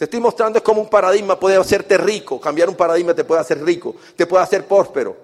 Te 0.00 0.04
estoy 0.04 0.20
mostrando 0.20 0.56
es 0.56 0.64
como 0.64 0.80
un 0.80 0.88
paradigma 0.88 1.38
puede 1.38 1.56
hacerte 1.56 1.98
rico, 1.98 2.40
cambiar 2.40 2.70
un 2.70 2.74
paradigma 2.74 3.12
te 3.12 3.22
puede 3.22 3.42
hacer 3.42 3.62
rico, 3.62 3.96
te 4.16 4.26
puede 4.26 4.42
hacer 4.42 4.66
próspero. 4.66 5.14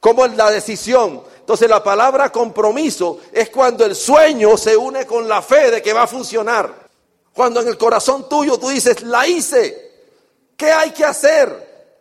Como 0.00 0.26
la 0.26 0.50
decisión. 0.50 1.22
Entonces 1.38 1.70
la 1.70 1.84
palabra 1.84 2.32
compromiso 2.32 3.20
es 3.30 3.48
cuando 3.50 3.84
el 3.84 3.94
sueño 3.94 4.56
se 4.56 4.76
une 4.76 5.06
con 5.06 5.28
la 5.28 5.40
fe 5.40 5.70
de 5.70 5.80
que 5.80 5.92
va 5.92 6.02
a 6.02 6.06
funcionar. 6.08 6.88
Cuando 7.32 7.60
en 7.60 7.68
el 7.68 7.78
corazón 7.78 8.28
tuyo 8.28 8.58
tú 8.58 8.70
dices, 8.70 9.02
la 9.02 9.24
hice, 9.24 9.92
¿qué 10.56 10.72
hay 10.72 10.90
que 10.90 11.04
hacer? 11.04 11.92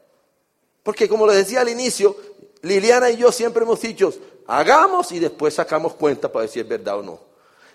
Porque 0.81 1.07
como 1.07 1.27
les 1.27 1.35
decía 1.35 1.61
al 1.61 1.69
inicio, 1.69 2.15
Liliana 2.63 3.11
y 3.11 3.17
yo 3.17 3.31
siempre 3.31 3.61
hemos 3.61 3.79
dicho, 3.79 4.11
hagamos 4.47 5.11
y 5.11 5.19
después 5.19 5.53
sacamos 5.53 5.93
cuenta 5.93 6.31
para 6.31 6.41
ver 6.41 6.49
si 6.49 6.59
es 6.59 6.67
verdad 6.67 6.97
o 6.97 7.03
no. 7.03 7.19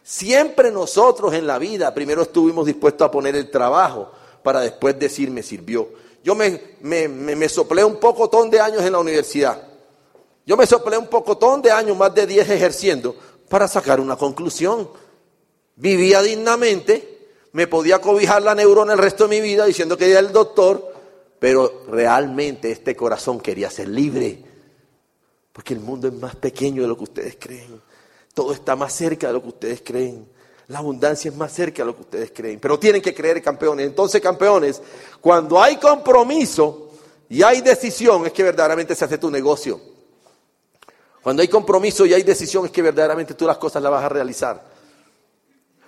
Siempre 0.03 0.73
nosotros 0.73 1.33
en 1.35 1.47
la 1.47 1.59
vida 1.59 1.95
primero 1.95 2.23
estuvimos 2.23 2.67
dispuestos 2.67 3.07
a 3.07 3.11
poner 3.13 3.37
el 3.37 3.53
trabajo, 3.53 4.18
para 4.43 4.61
después 4.61 4.99
decir 4.99 5.31
me 5.31 5.43
sirvió. 5.43 5.89
Yo 6.23 6.35
me, 6.35 6.61
me, 6.81 7.09
me, 7.09 7.49
soplé 7.49 7.85
un 7.85 7.97
pocotón 7.97 8.51
de 8.51 8.61
años 8.61 8.83
en 8.83 8.93
la 8.93 8.99
universidad. 8.99 9.63
Yo 10.45 10.57
me 10.57 10.67
soplé 10.67 10.99
un 10.99 11.07
pocotón 11.07 11.63
de 11.63 11.71
años, 11.71 11.97
más 11.97 12.15
de 12.15 12.27
10 12.27 12.51
ejerciendo, 12.51 13.17
para 13.49 13.69
sacar 13.69 14.01
una 14.01 14.17
conclusión. 14.17 14.91
Vivía 15.77 16.23
dignamente, 16.23 17.29
me 17.53 17.67
podía 17.67 18.01
cobijar 18.01 18.43
la 18.43 18.55
neurona 18.55 18.95
el 18.95 18.99
resto 18.99 19.29
de 19.29 19.31
mi 19.31 19.41
vida 19.41 19.65
diciendo 19.65 19.97
que 19.97 20.11
era 20.11 20.21
el 20.21 20.33
doctor, 20.33 20.93
pero 21.39 21.85
realmente 21.89 22.71
este 22.71 22.97
corazón 22.97 23.41
quería 23.41 23.71
ser 23.71 23.89
libre. 23.89 24.43
Porque 25.53 25.75
el 25.75 25.81
mundo 25.81 26.09
es 26.09 26.15
más 26.15 26.37
pequeño 26.37 26.83
de 26.83 26.89
lo 26.89 26.97
que 26.97 27.05
ustedes 27.05 27.37
creen. 27.39 27.81
Todo 28.35 28.53
está 28.53 28.77
más 28.77 28.93
cerca 28.93 29.29
de 29.29 29.33
lo 29.33 29.43
que 29.43 29.49
ustedes 29.49 29.83
creen. 29.85 30.29
La 30.69 30.81
abundancia 30.81 31.31
es 31.31 31.37
más 31.37 31.53
cerca 31.53 31.83
de 31.83 31.87
lo 31.87 31.97
que 31.97 32.03
ustedes 32.03 32.33
creen, 32.35 32.61
pero 32.61 32.79
tienen 32.79 33.01
que 33.01 33.15
creer 33.15 33.43
campeones. 33.43 33.87
Entonces, 33.87 34.21
campeones, 34.21 34.83
cuando 35.21 35.61
hay 35.63 35.77
compromiso 35.77 36.91
y 37.29 37.43
hay 37.43 37.63
decisión, 37.63 38.27
es 38.27 38.33
que 38.33 38.43
verdaderamente 38.43 38.95
se 38.95 39.05
hace 39.05 39.17
tu 39.17 39.31
negocio. 39.31 39.81
Cuando 41.23 41.43
hay 41.43 41.49
compromiso 41.49 42.05
y 42.07 42.15
hay 42.15 42.23
decisión, 42.23 42.67
es 42.67 42.71
que 42.71 42.83
verdaderamente 42.83 43.35
tú 43.35 43.47
las 43.47 43.59
cosas 43.59 43.83
las 43.83 43.93
vas 43.93 44.05
a 44.05 44.09
realizar. 44.09 44.63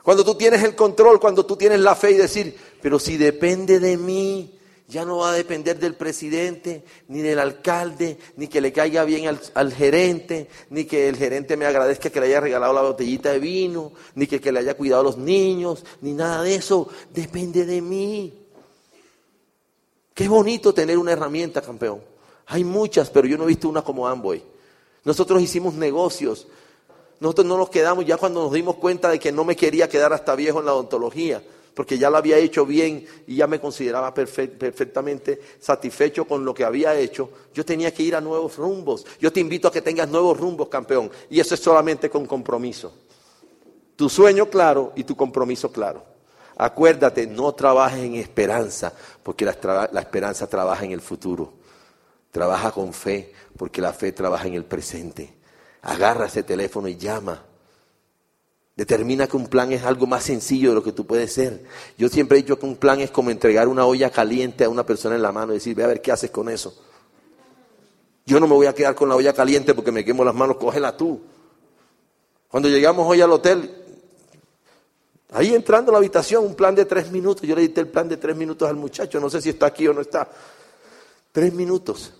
Cuando 0.02 0.24
tú 0.24 0.34
tienes 0.34 0.62
el 0.62 0.74
control, 0.74 1.20
cuando 1.20 1.44
tú 1.44 1.56
tienes 1.56 1.80
la 1.80 1.94
fe 1.94 2.12
y 2.12 2.16
decir, 2.16 2.56
pero 2.80 2.98
si 2.98 3.16
depende 3.16 3.80
de 3.80 3.96
mí, 3.98 4.60
ya 4.90 5.05
no 5.05 5.18
va 5.18 5.31
a 5.31 5.35
depender 5.35 5.79
del 5.79 5.94
presidente, 5.94 6.85
ni 7.07 7.20
del 7.20 7.38
alcalde, 7.38 8.18
ni 8.37 8.48
que 8.48 8.61
le 8.61 8.72
caiga 8.72 9.05
bien 9.05 9.38
al, 9.55 9.72
gerente, 9.72 10.48
ni 10.68 10.85
que 10.85 11.09
el 11.09 11.16
gerente 11.16 11.57
me 11.57 11.64
agradezca 11.64 12.11
que 12.11 12.20
le 12.20 12.26
haya 12.26 12.40
regalado 12.40 12.72
la 12.72 12.83
botellita 12.83 13.31
de 13.31 13.38
vino, 13.38 13.92
ni 14.16 14.26
que, 14.26 14.40
que 14.40 14.50
le 14.50 14.59
haya 14.59 14.74
cuidado 14.74 15.03
a 15.03 15.05
los 15.05 15.16
niños, 15.16 15.85
ni 16.00 16.12
nada 16.12 16.42
de 16.42 16.57
eso. 16.57 16.88
Depende 17.14 17.64
de 17.64 17.81
mí. 17.81 18.35
Qué 20.12 20.26
bonito 20.26 20.74
tener 20.74 20.98
una 20.98 21.12
herramienta, 21.12 21.62
campeón. 21.62 22.03
Hay 22.46 22.64
muchas, 22.64 23.11
pero 23.11 23.29
yo 23.29 23.38
no 23.38 23.44
he 23.44 23.48
visto 23.48 23.68
una 23.68 23.83
como 23.83 24.09
Amboy. 24.09 24.42
Nosotros 25.05 25.40
hicimos 25.40 25.74
negocios. 25.74 26.48
Nosotros 27.20 27.46
no 27.46 27.57
nos 27.57 27.70
quedamos 27.70 28.05
ya 28.05 28.16
cuando 28.16 28.42
nos 28.42 28.53
dimos 28.53 28.74
cuenta 28.74 29.09
de 29.09 29.20
que 29.20 29.31
no 29.31 29.44
me 29.44 29.55
quería 29.55 29.88
quedar 29.88 30.12
hasta 30.12 30.35
viejo 30.35 30.59
en 30.59 30.66
la 30.66 30.74
odontología 30.74 31.42
porque 31.74 31.98
ya 31.98 32.11
lo 32.11 32.16
había 32.16 32.37
hecho 32.37 32.66
bien 32.66 33.06
y 33.26 33.37
ya 33.37 33.46
me 33.46 33.61
consideraba 33.61 34.12
perfectamente 34.12 35.40
satisfecho 35.61 36.24
con 36.24 36.44
lo 36.44 36.52
que 36.52 36.64
había 36.64 36.94
hecho, 36.94 37.30
yo 37.54 37.64
tenía 37.64 37.92
que 37.92 38.02
ir 38.02 38.14
a 38.16 38.20
nuevos 38.20 38.56
rumbos. 38.56 39.06
Yo 39.20 39.33
te 39.33 39.40
invito 39.40 39.68
a 39.68 39.72
que 39.72 39.83
tengas 39.83 40.09
nuevos 40.09 40.38
rumbos, 40.38 40.68
campeón, 40.68 41.11
y 41.28 41.40
eso 41.40 41.54
es 41.54 41.61
solamente 41.61 42.11
con 42.11 42.26
compromiso. 42.26 42.92
Tu 43.96 44.09
sueño 44.09 44.48
claro 44.48 44.92
y 44.96 45.04
tu 45.04 45.16
compromiso 45.16 45.70
claro. 45.70 46.04
Acuérdate, 46.56 47.26
no 47.26 47.52
trabajes 47.54 48.00
en 48.00 48.16
esperanza, 48.16 48.92
porque 49.22 49.44
la, 49.44 49.88
la 49.92 50.00
esperanza 50.00 50.46
trabaja 50.46 50.85
en 50.85 50.92
el 50.92 51.00
futuro. 51.00 51.54
Trabaja 52.30 52.70
con 52.70 52.92
fe, 52.92 53.33
porque 53.56 53.80
la 53.80 53.92
fe 53.92 54.12
trabaja 54.12 54.46
en 54.46 54.54
el 54.54 54.64
presente. 54.64 55.35
Agarra 55.83 56.26
ese 56.26 56.42
teléfono 56.42 56.88
y 56.88 56.96
llama. 56.96 57.44
Determina 58.80 59.26
que 59.26 59.36
un 59.36 59.46
plan 59.46 59.70
es 59.72 59.84
algo 59.84 60.06
más 60.06 60.24
sencillo 60.24 60.70
de 60.70 60.74
lo 60.76 60.82
que 60.82 60.92
tú 60.92 61.06
puedes 61.06 61.30
ser. 61.34 61.62
Yo 61.98 62.08
siempre 62.08 62.38
he 62.38 62.40
dicho 62.40 62.58
que 62.58 62.64
un 62.64 62.76
plan 62.76 62.98
es 63.00 63.10
como 63.10 63.28
entregar 63.28 63.68
una 63.68 63.84
olla 63.84 64.08
caliente 64.08 64.64
a 64.64 64.70
una 64.70 64.86
persona 64.86 65.16
en 65.16 65.20
la 65.20 65.32
mano 65.32 65.52
y 65.52 65.56
decir, 65.56 65.74
ve 65.74 65.84
a 65.84 65.86
ver 65.86 66.00
qué 66.00 66.12
haces 66.12 66.30
con 66.30 66.48
eso. 66.48 66.74
Yo 68.24 68.40
no 68.40 68.46
me 68.46 68.54
voy 68.54 68.64
a 68.64 68.74
quedar 68.74 68.94
con 68.94 69.10
la 69.10 69.16
olla 69.16 69.34
caliente 69.34 69.74
porque 69.74 69.92
me 69.92 70.02
quemo 70.02 70.24
las 70.24 70.34
manos, 70.34 70.56
cógela 70.56 70.96
tú. 70.96 71.20
Cuando 72.48 72.70
llegamos 72.70 73.06
hoy 73.06 73.20
al 73.20 73.30
hotel, 73.32 73.70
ahí 75.32 75.54
entrando 75.54 75.90
a 75.90 75.92
la 75.92 75.98
habitación, 75.98 76.46
un 76.46 76.54
plan 76.54 76.74
de 76.74 76.86
tres 76.86 77.10
minutos, 77.10 77.42
yo 77.46 77.54
le 77.54 77.68
dije 77.68 77.80
el 77.80 77.88
plan 77.88 78.08
de 78.08 78.16
tres 78.16 78.34
minutos 78.34 78.66
al 78.66 78.76
muchacho, 78.76 79.20
no 79.20 79.28
sé 79.28 79.42
si 79.42 79.50
está 79.50 79.66
aquí 79.66 79.88
o 79.88 79.92
no 79.92 80.00
está. 80.00 80.26
Tres 81.32 81.52
minutos. 81.52 82.14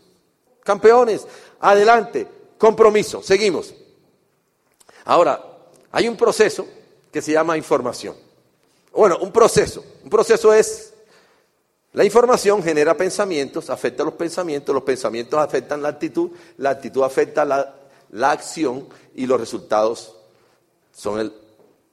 Campeones, 0.63 1.27
adelante, 1.59 2.29
compromiso, 2.59 3.23
seguimos. 3.23 3.75
Ahora, 5.07 5.50
hay 5.93 6.09
un 6.09 6.17
proceso 6.17 6.67
que 7.13 7.21
se 7.21 7.33
llama 7.33 7.57
información. 7.57 8.17
Bueno, 8.93 9.19
un 9.21 9.33
proceso. 9.33 9.85
Un 10.05 10.11
proceso 10.11 10.53
es, 10.53 10.93
la 11.93 12.05
información 12.05 12.63
genera 12.63 12.97
pensamientos, 12.97 13.71
afecta 13.71 14.05
los 14.05 14.15
pensamientos, 14.15 14.75
los 14.75 14.85
pensamientos 14.85 15.41
afectan 15.41 15.83
la 15.83 15.89
actitud, 15.89 16.31
la 16.59 16.71
actitud 16.71 17.03
afecta 17.03 17.45
la, 17.45 17.75
acción 18.31 18.89
y 19.15 19.27
los 19.27 19.41
resultados 19.41 20.17
son 20.93 21.33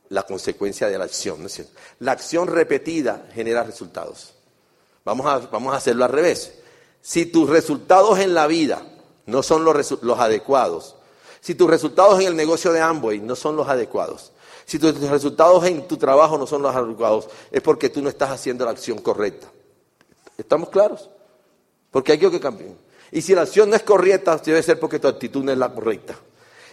la 0.10 0.24
consecuencia 0.24 0.88
de 0.88 0.98
la 0.98 1.06
acción. 1.06 1.42
¿no 1.42 1.48
es 1.48 1.54
cierto? 1.54 1.74
La 2.00 2.12
acción 2.12 2.48
repetida 2.48 3.28
genera 3.34 3.64
resultados. 3.64 4.34
Vamos 5.04 5.26
a, 5.26 5.40
vamos 5.40 5.74
a 5.74 5.78
hacerlo 5.78 6.06
al 6.06 6.12
revés. 6.12 6.54
Si 7.02 7.26
tus 7.26 7.50
resultados 7.50 8.20
en 8.20 8.34
la 8.34 8.48
vida 8.48 8.86
no 9.26 9.42
son 9.42 9.64
los, 9.64 10.02
los 10.02 10.20
adecuados, 10.20 10.97
si 11.48 11.56
tus 11.56 11.70
resultados 11.70 12.20
en 12.20 12.28
el 12.28 12.36
negocio 12.36 12.74
de 12.74 12.82
Amway 12.82 13.22
no 13.22 13.34
son 13.34 13.56
los 13.56 13.70
adecuados, 13.70 14.34
si 14.66 14.78
tus 14.78 15.00
resultados 15.00 15.64
en 15.64 15.88
tu 15.88 15.96
trabajo 15.96 16.38
no 16.38 16.46
son 16.46 16.62
los 16.62 16.76
adecuados, 16.76 17.30
es 17.50 17.62
porque 17.62 17.88
tú 17.88 18.02
no 18.02 18.10
estás 18.10 18.32
haciendo 18.32 18.66
la 18.66 18.72
acción 18.72 18.98
correcta. 18.98 19.48
¿Estamos 20.38 20.68
claros? 20.68 21.10
Porque 21.90 22.12
hay 22.12 22.18
que 22.18 22.38
cambiar. 22.42 22.72
Y 23.14 23.22
si 23.22 23.34
la 23.34 23.44
acción 23.44 23.70
no 23.70 23.78
es 23.78 23.84
correcta, 23.84 24.36
debe 24.44 24.62
ser 24.62 24.78
porque 24.78 25.00
tu 25.00 25.08
actitud 25.08 25.42
no 25.42 25.54
es 25.54 25.58
la 25.58 25.74
correcta. 25.74 26.16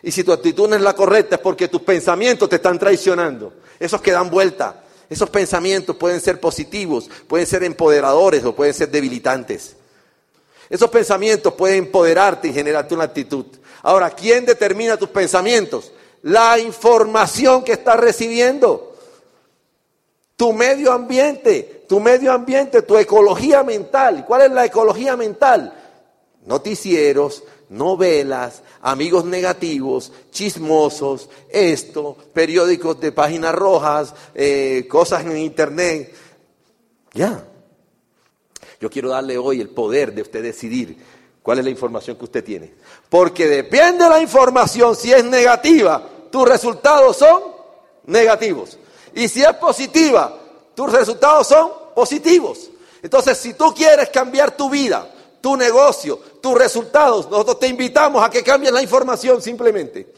Y 0.02 0.10
si 0.10 0.24
tu 0.24 0.32
actitud 0.32 0.68
no 0.68 0.74
es 0.74 0.82
la 0.82 0.94
correcta, 0.94 1.36
es 1.36 1.40
porque 1.40 1.68
tus 1.68 1.82
pensamientos 1.82 2.48
te 2.48 2.56
están 2.56 2.76
traicionando. 2.76 3.52
Esos 3.78 4.00
que 4.00 4.10
dan 4.10 4.28
vuelta. 4.28 4.82
Esos 5.08 5.30
pensamientos 5.30 5.94
pueden 5.94 6.20
ser 6.20 6.40
positivos, 6.40 7.08
pueden 7.28 7.46
ser 7.46 7.62
empoderadores 7.62 8.44
o 8.44 8.56
pueden 8.56 8.74
ser 8.74 8.90
debilitantes. 8.90 9.76
Esos 10.68 10.90
pensamientos 10.90 11.54
pueden 11.54 11.84
empoderarte 11.84 12.48
y 12.48 12.52
generarte 12.52 12.92
una 12.92 13.04
actitud. 13.04 13.46
Ahora, 13.84 14.10
¿quién 14.10 14.46
determina 14.46 14.96
tus 14.96 15.10
pensamientos? 15.10 15.92
La 16.22 16.58
información 16.58 17.62
que 17.62 17.72
estás 17.72 18.00
recibiendo. 18.00 18.96
Tu 20.36 20.54
medio 20.54 20.90
ambiente, 20.90 21.84
tu 21.86 22.00
medio 22.00 22.32
ambiente, 22.32 22.80
tu 22.80 22.96
ecología 22.96 23.62
mental. 23.62 24.24
¿Cuál 24.26 24.42
es 24.42 24.50
la 24.52 24.64
ecología 24.64 25.18
mental? 25.18 25.74
Noticieros, 26.46 27.44
novelas, 27.68 28.62
amigos 28.80 29.26
negativos, 29.26 30.12
chismosos, 30.30 31.28
esto, 31.50 32.16
periódicos 32.32 32.98
de 33.00 33.12
páginas 33.12 33.54
rojas, 33.54 34.14
eh, 34.34 34.86
cosas 34.88 35.26
en 35.26 35.36
internet. 35.36 36.14
Ya. 37.12 37.46
Yo 38.80 38.88
quiero 38.88 39.10
darle 39.10 39.36
hoy 39.36 39.60
el 39.60 39.68
poder 39.68 40.14
de 40.14 40.22
usted 40.22 40.42
decidir 40.42 40.96
¿Cuál 41.44 41.58
es 41.58 41.64
la 41.66 41.70
información 41.70 42.16
que 42.16 42.24
usted 42.24 42.42
tiene? 42.42 42.72
Porque 43.14 43.46
depende 43.46 44.02
de 44.02 44.10
la 44.10 44.20
información, 44.20 44.96
si 44.96 45.12
es 45.12 45.22
negativa, 45.22 46.02
tus 46.32 46.48
resultados 46.48 47.16
son 47.16 47.44
negativos. 48.06 48.76
Y 49.14 49.28
si 49.28 49.40
es 49.40 49.54
positiva, 49.54 50.36
tus 50.74 50.90
resultados 50.90 51.46
son 51.46 51.70
positivos. 51.94 52.70
Entonces, 53.04 53.38
si 53.38 53.54
tú 53.54 53.72
quieres 53.72 54.08
cambiar 54.08 54.56
tu 54.56 54.68
vida, 54.68 55.08
tu 55.40 55.56
negocio, 55.56 56.18
tus 56.42 56.58
resultados, 56.58 57.30
nosotros 57.30 57.60
te 57.60 57.68
invitamos 57.68 58.20
a 58.20 58.28
que 58.28 58.42
cambies 58.42 58.72
la 58.72 58.82
información 58.82 59.40
simplemente. 59.40 60.12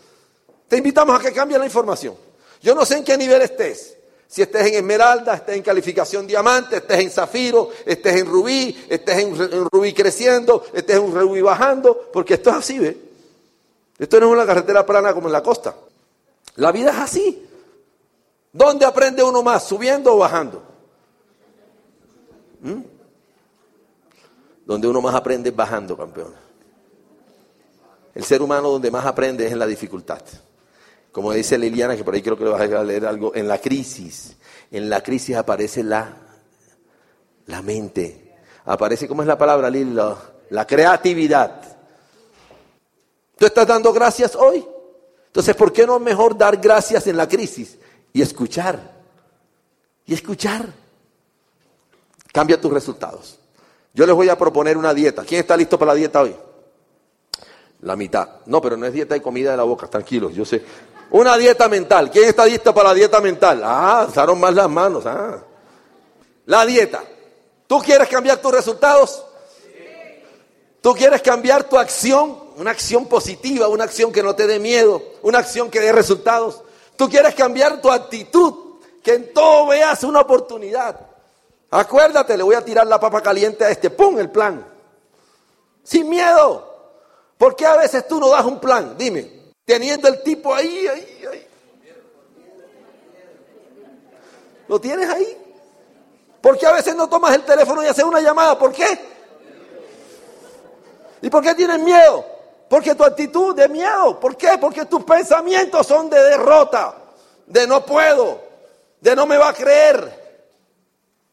Te 0.67 0.79
invitamos 0.79 1.21
a 1.21 1.23
que 1.23 1.35
cambies 1.35 1.61
la 1.61 1.67
información. 1.67 2.15
Yo 2.63 2.75
no 2.75 2.87
sé 2.87 2.97
en 2.97 3.05
qué 3.05 3.19
nivel 3.19 3.43
estés. 3.43 3.96
Si 4.29 4.43
estés 4.43 4.67
en 4.67 4.75
esmeralda, 4.75 5.35
estés 5.35 5.57
en 5.57 5.63
calificación 5.63 6.27
diamante, 6.27 6.77
estés 6.77 7.01
en 7.01 7.11
zafiro, 7.11 7.71
estés 7.85 8.17
en 8.17 8.27
rubí, 8.27 8.87
estés 8.89 9.19
en, 9.19 9.69
rubí 9.71 9.93
creciendo, 9.93 10.65
estés 10.73 10.97
en 10.97 11.15
rubí 11.15 11.41
bajando, 11.41 12.11
porque 12.13 12.35
esto 12.35 12.51
es 12.51 12.57
así, 12.57 12.79
¿ve? 12.79 12.97
Esto 13.99 14.21
no 14.21 14.27
es 14.27 14.33
una 14.33 14.45
carretera 14.45 14.85
plana 14.85 15.15
como 15.15 15.29
en 15.29 15.33
la 15.33 15.43
costa. 15.43 15.75
La 16.57 16.73
vida 16.73 16.91
es 16.91 16.99
así. 16.99 17.49
¿Dónde 18.53 18.85
aprende 18.85 19.23
uno 19.23 19.43
más? 19.43 19.65
¿Subiendo 19.65 20.15
o 20.15 20.19
bajando? 20.19 20.63
¿Mm? 22.61 22.81
Donde 24.67 24.89
uno 24.89 25.01
más 25.01 25.15
aprende 25.15 25.51
es 25.51 25.57
bajando, 25.57 25.97
campeón. 25.97 26.35
El 28.15 28.25
ser 28.25 28.43
humano 28.43 28.71
donde 28.71 28.91
más 28.91 29.07
aprende 29.07 29.47
es 29.47 29.53
en 29.53 29.59
la 29.59 29.67
dificultad. 29.67 30.23
Como 31.17 31.33
dice 31.33 31.57
Liliana, 31.57 31.97
que 31.97 32.05
por 32.05 32.13
ahí 32.13 32.21
creo 32.21 32.37
que 32.37 32.45
le 32.45 32.51
vas 32.51 32.61
a 32.61 32.85
leer 32.85 33.07
algo, 33.07 33.35
en 33.35 33.49
la 33.49 33.59
crisis, 33.59 34.37
en 34.71 34.91
la 34.91 35.03
crisis 35.03 35.35
aparece 35.35 35.83
la, 35.83 36.15
la 37.47 37.63
mente. 37.63 38.35
Aparece, 38.67 39.09
¿cómo 39.09 39.23
es 39.23 39.27
la 39.27 39.39
palabra, 39.39 39.71
Lili? 39.71 39.97
La, 40.51 40.67
creatividad. 40.67 41.79
¿Tú 43.39 43.47
estás 43.47 43.67
dando 43.67 43.95
gracias 43.95 44.37
hoy? 44.37 44.63
Entonces, 45.29 45.57
¿por 45.57 45.73
qué 45.73 45.87
no 45.87 45.99
mejor 45.99 46.37
dar 46.37 46.59
gracias 46.59 47.07
en 47.07 47.17
la 47.17 47.27
crisis 47.27 47.79
y 48.13 48.21
escuchar? 48.21 48.79
Y 50.05 50.13
escuchar. 50.13 50.67
Cambia 52.31 52.61
tus 52.61 52.71
resultados. 52.71 53.39
Yo 53.95 54.05
les 54.05 54.15
voy 54.15 54.29
a 54.29 54.37
proponer 54.37 54.77
una 54.77 54.93
dieta. 54.93 55.25
¿Quién 55.25 55.41
está 55.41 55.57
listo 55.57 55.79
para 55.79 55.93
la 55.93 55.97
dieta 55.97 56.21
hoy? 56.21 56.37
La 57.81 57.97
mitad. 57.97 58.29
No, 58.45 58.61
pero 58.61 58.77
no 58.77 58.85
es 58.85 58.93
dieta 58.93 59.15
de 59.15 59.23
comida 59.23 59.53
de 59.53 59.57
la 59.57 59.63
boca, 59.63 59.87
tranquilos, 59.87 60.35
yo 60.35 60.45
sé. 60.45 60.63
Una 61.11 61.37
dieta 61.37 61.69
mental. 61.69 62.11
¿Quién 62.11 62.29
está 62.29 62.47
listo 62.47 62.75
para 62.75 62.91
la 62.91 62.95
dieta 62.95 63.21
mental? 63.21 63.63
Ah, 63.65 64.07
usaron 64.09 64.39
más 64.41 64.53
las 64.55 64.69
manos. 64.69 65.07
Ah. 65.07 65.39
La 66.47 66.67
dieta. 66.67 67.03
¿Tú 67.67 67.79
quieres 67.81 68.09
cambiar 68.09 68.39
tus 68.39 68.53
resultados? 68.53 69.25
¿Tú 70.81 70.95
quieres 70.95 71.23
cambiar 71.23 71.65
tu 71.65 71.79
acción? 71.79 72.47
Una 72.57 72.71
acción 72.71 73.07
positiva, 73.07 73.69
una 73.69 73.85
acción 73.85 74.13
que 74.13 74.23
no 74.23 74.35
te 74.35 74.47
dé 74.47 74.59
miedo, 74.59 75.03
una 75.23 75.39
acción 75.39 75.71
que 75.71 75.81
dé 75.81 75.93
resultados. 75.93 76.63
¿Tú 76.97 77.09
quieres 77.09 77.35
cambiar 77.35 77.81
tu 77.81 77.91
actitud? 77.91 78.81
Que 79.03 79.15
en 79.15 79.35
todo 79.35 79.67
veas 79.67 80.03
una 80.05 80.21
oportunidad. 80.21 80.99
Acuérdate, 81.71 82.37
le 82.37 82.43
voy 82.43 82.55
a 82.55 82.65
tirar 82.65 82.87
la 82.87 82.99
papa 82.99 83.21
caliente 83.21 83.65
a 83.65 83.71
este. 83.71 83.91
¡Pum! 83.91 84.19
El 84.19 84.31
plan. 84.31 84.67
Sin 85.83 86.09
miedo. 86.09 86.75
¿Por 87.37 87.55
qué 87.55 87.67
a 87.67 87.77
veces 87.77 88.09
tú 88.09 88.19
no 88.19 88.31
das 88.31 88.45
un 88.45 88.59
plan? 88.59 88.97
Dime. 88.97 89.36
Teniendo 89.67 90.07
el 90.07 90.23
tipo 90.23 90.55
ahí, 90.55 90.87
ahí, 90.87 91.25
ahí. 91.31 91.47
Lo 94.69 94.81
tienes 94.81 95.09
ahí. 95.11 95.37
¿Por 96.41 96.57
qué 96.57 96.67
a 96.67 96.73
veces 96.73 96.95
no 96.95 97.09
tomas 97.09 97.35
el 97.35 97.45
teléfono 97.45 97.83
y 97.83 97.87
haces 97.87 98.05
una 98.05 98.21
llamada? 98.21 98.57
¿Por 98.57 98.73
qué? 98.73 98.87
¿Y 101.21 101.29
por 101.29 101.43
qué 101.43 101.53
tienes 101.57 101.81
miedo? 101.81 102.25
Porque 102.71 102.95
tu 102.95 103.03
actitud 103.03 103.57
de 103.57 103.69
miedo. 103.69 104.21
¿Por 104.21 104.37
qué? 104.37 104.57
Porque 104.61 104.85
tus 104.85 105.03
pensamientos 105.03 105.85
son 105.85 106.09
de 106.09 106.21
derrota, 106.21 106.97
de 107.47 107.67
no 107.67 107.85
puedo, 107.85 108.41
de 109.01 109.17
no 109.17 109.27
me 109.27 109.37
va 109.37 109.49
a 109.49 109.53
creer. 109.53 110.25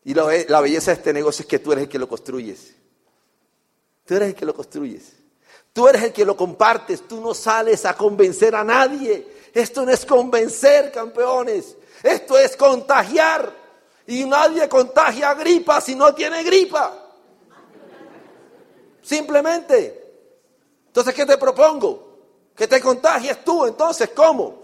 Y 0.06 0.16
la, 0.16 0.28
la 0.48 0.60
belleza 0.60 0.90
de 0.90 0.98
este 0.98 1.14
negocio 1.14 1.44
es 1.44 1.48
que 1.48 1.60
tú 1.60 1.72
eres 1.72 1.84
el 1.84 1.90
que 1.90 2.00
lo 2.00 2.10
construyes. 2.10 2.74
Tú 4.06 4.16
eres 4.16 4.30
el 4.30 4.36
que 4.36 4.46
lo 4.46 4.56
construyes. 4.56 5.23
Tú 5.74 5.88
eres 5.88 6.04
el 6.04 6.14
que 6.14 6.24
lo 6.24 6.38
compartes. 6.38 7.08
Tú 7.08 7.20
no 7.20 7.34
sales 7.34 7.84
a 7.86 7.96
convencer 7.96 8.56
a 8.56 8.64
nadie. 8.64 9.28
Esto 9.54 9.84
no 9.84 9.92
es 9.92 10.06
convencer, 10.06 10.92
campeones. 10.92 11.76
Esto 12.04 12.38
es 12.38 12.56
contagiar. 12.56 13.52
Y 14.06 14.24
nadie 14.26 14.70
contagia 14.70 15.34
gripa 15.34 15.82
si 15.82 15.96
no 15.96 16.14
tiene 16.14 16.44
gripa. 16.44 16.94
Simplemente. 19.02 20.00
Entonces, 20.88 21.14
¿qué 21.14 21.26
te 21.26 21.38
propongo? 21.38 22.20
Que 22.56 22.68
te 22.68 22.80
contagies 22.80 23.44
tú. 23.44 23.66
Entonces, 23.66 24.10
¿cómo? 24.16 24.62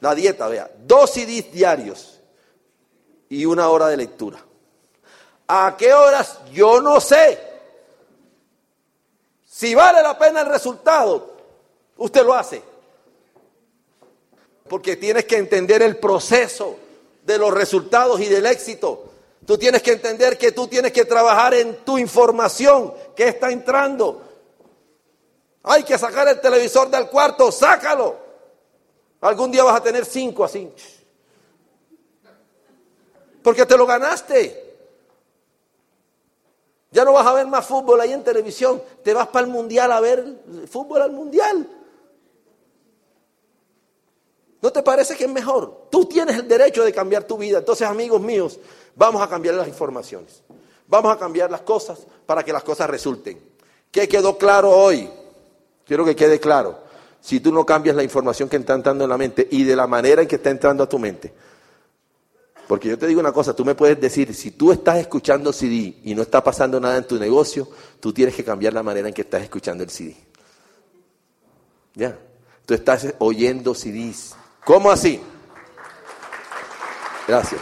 La 0.00 0.14
dieta, 0.14 0.46
vea. 0.48 0.70
Dos 0.78 1.12
CDs 1.12 1.50
diarios 1.50 2.20
y 3.30 3.46
una 3.46 3.68
hora 3.70 3.86
de 3.86 3.96
lectura. 3.96 4.38
¿A 5.48 5.74
qué 5.78 5.94
horas? 5.94 6.40
Yo 6.52 6.82
no 6.82 7.00
sé. 7.00 7.53
Si 9.56 9.72
vale 9.72 10.02
la 10.02 10.18
pena 10.18 10.40
el 10.40 10.48
resultado, 10.48 11.32
usted 11.98 12.24
lo 12.24 12.34
hace. 12.34 12.60
Porque 14.68 14.96
tienes 14.96 15.26
que 15.26 15.36
entender 15.36 15.80
el 15.80 15.96
proceso 15.98 16.76
de 17.22 17.38
los 17.38 17.54
resultados 17.54 18.18
y 18.18 18.26
del 18.26 18.46
éxito. 18.46 19.04
Tú 19.46 19.56
tienes 19.56 19.80
que 19.80 19.92
entender 19.92 20.36
que 20.36 20.50
tú 20.50 20.66
tienes 20.66 20.90
que 20.90 21.04
trabajar 21.04 21.54
en 21.54 21.84
tu 21.84 21.98
información 21.98 22.92
que 23.14 23.28
está 23.28 23.52
entrando. 23.52 24.22
Hay 25.62 25.84
que 25.84 25.98
sacar 25.98 26.26
el 26.26 26.40
televisor 26.40 26.90
del 26.90 27.08
cuarto, 27.08 27.52
sácalo. 27.52 28.16
Algún 29.20 29.52
día 29.52 29.62
vas 29.62 29.76
a 29.76 29.84
tener 29.84 30.04
cinco 30.04 30.42
así. 30.42 30.68
Porque 33.40 33.64
te 33.64 33.76
lo 33.76 33.86
ganaste. 33.86 34.63
Ya 36.94 37.04
no 37.04 37.12
vas 37.12 37.26
a 37.26 37.32
ver 37.32 37.48
más 37.48 37.66
fútbol 37.66 38.00
ahí 38.00 38.12
en 38.12 38.22
televisión. 38.22 38.80
Te 39.02 39.12
vas 39.12 39.26
para 39.26 39.44
el 39.44 39.50
mundial 39.50 39.90
a 39.90 39.98
ver 39.98 40.24
fútbol 40.70 41.02
al 41.02 41.10
mundial. 41.10 41.68
¿No 44.62 44.72
te 44.72 44.80
parece 44.80 45.16
que 45.16 45.24
es 45.24 45.30
mejor? 45.30 45.88
Tú 45.90 46.04
tienes 46.06 46.36
el 46.36 46.46
derecho 46.46 46.84
de 46.84 46.92
cambiar 46.92 47.24
tu 47.24 47.36
vida. 47.36 47.58
Entonces, 47.58 47.88
amigos 47.88 48.20
míos, 48.20 48.60
vamos 48.94 49.20
a 49.20 49.28
cambiar 49.28 49.56
las 49.56 49.66
informaciones. 49.66 50.44
Vamos 50.86 51.12
a 51.12 51.18
cambiar 51.18 51.50
las 51.50 51.62
cosas 51.62 51.98
para 52.26 52.44
que 52.44 52.52
las 52.52 52.62
cosas 52.62 52.88
resulten. 52.88 53.42
¿Qué 53.90 54.06
quedó 54.06 54.38
claro 54.38 54.70
hoy? 54.70 55.10
Quiero 55.84 56.04
que 56.04 56.14
quede 56.14 56.38
claro. 56.38 56.78
Si 57.20 57.40
tú 57.40 57.50
no 57.50 57.66
cambias 57.66 57.96
la 57.96 58.04
información 58.04 58.48
que 58.48 58.56
está 58.56 58.74
entrando 58.74 59.02
en 59.02 59.10
la 59.10 59.18
mente 59.18 59.48
y 59.50 59.64
de 59.64 59.74
la 59.74 59.88
manera 59.88 60.22
en 60.22 60.28
que 60.28 60.36
está 60.36 60.50
entrando 60.50 60.84
a 60.84 60.88
tu 60.88 61.00
mente, 61.00 61.34
porque 62.66 62.88
yo 62.88 62.98
te 62.98 63.06
digo 63.06 63.20
una 63.20 63.32
cosa, 63.32 63.54
tú 63.54 63.64
me 63.64 63.74
puedes 63.74 64.00
decir, 64.00 64.34
si 64.34 64.52
tú 64.52 64.72
estás 64.72 64.98
escuchando 64.98 65.52
CD 65.52 65.98
y 66.02 66.14
no 66.14 66.22
está 66.22 66.42
pasando 66.42 66.80
nada 66.80 66.96
en 66.96 67.06
tu 67.06 67.18
negocio, 67.18 67.68
tú 68.00 68.12
tienes 68.12 68.34
que 68.34 68.44
cambiar 68.44 68.72
la 68.72 68.82
manera 68.82 69.08
en 69.08 69.14
que 69.14 69.22
estás 69.22 69.42
escuchando 69.42 69.84
el 69.84 69.90
CD. 69.90 70.16
Ya, 71.94 72.18
tú 72.64 72.74
estás 72.74 73.14
oyendo 73.18 73.74
CDs. 73.74 74.34
¿Cómo 74.64 74.90
así? 74.90 75.20
Gracias. 77.28 77.60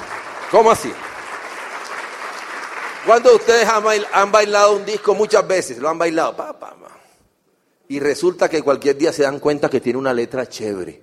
¿Cómo 0.50 0.70
así? 0.70 0.92
Cuando 3.04 3.34
ustedes 3.34 3.66
han 3.68 4.30
bailado 4.30 4.76
un 4.76 4.84
disco 4.84 5.14
muchas 5.14 5.46
veces, 5.46 5.78
lo 5.78 5.88
han 5.88 5.98
bailado, 5.98 6.36
pa, 6.36 6.56
y 7.88 7.98
resulta 7.98 8.48
que 8.48 8.62
cualquier 8.62 8.96
día 8.96 9.12
se 9.12 9.24
dan 9.24 9.38
cuenta 9.38 9.68
que 9.68 9.80
tiene 9.80 9.98
una 9.98 10.14
letra 10.14 10.48
chévere. 10.48 11.02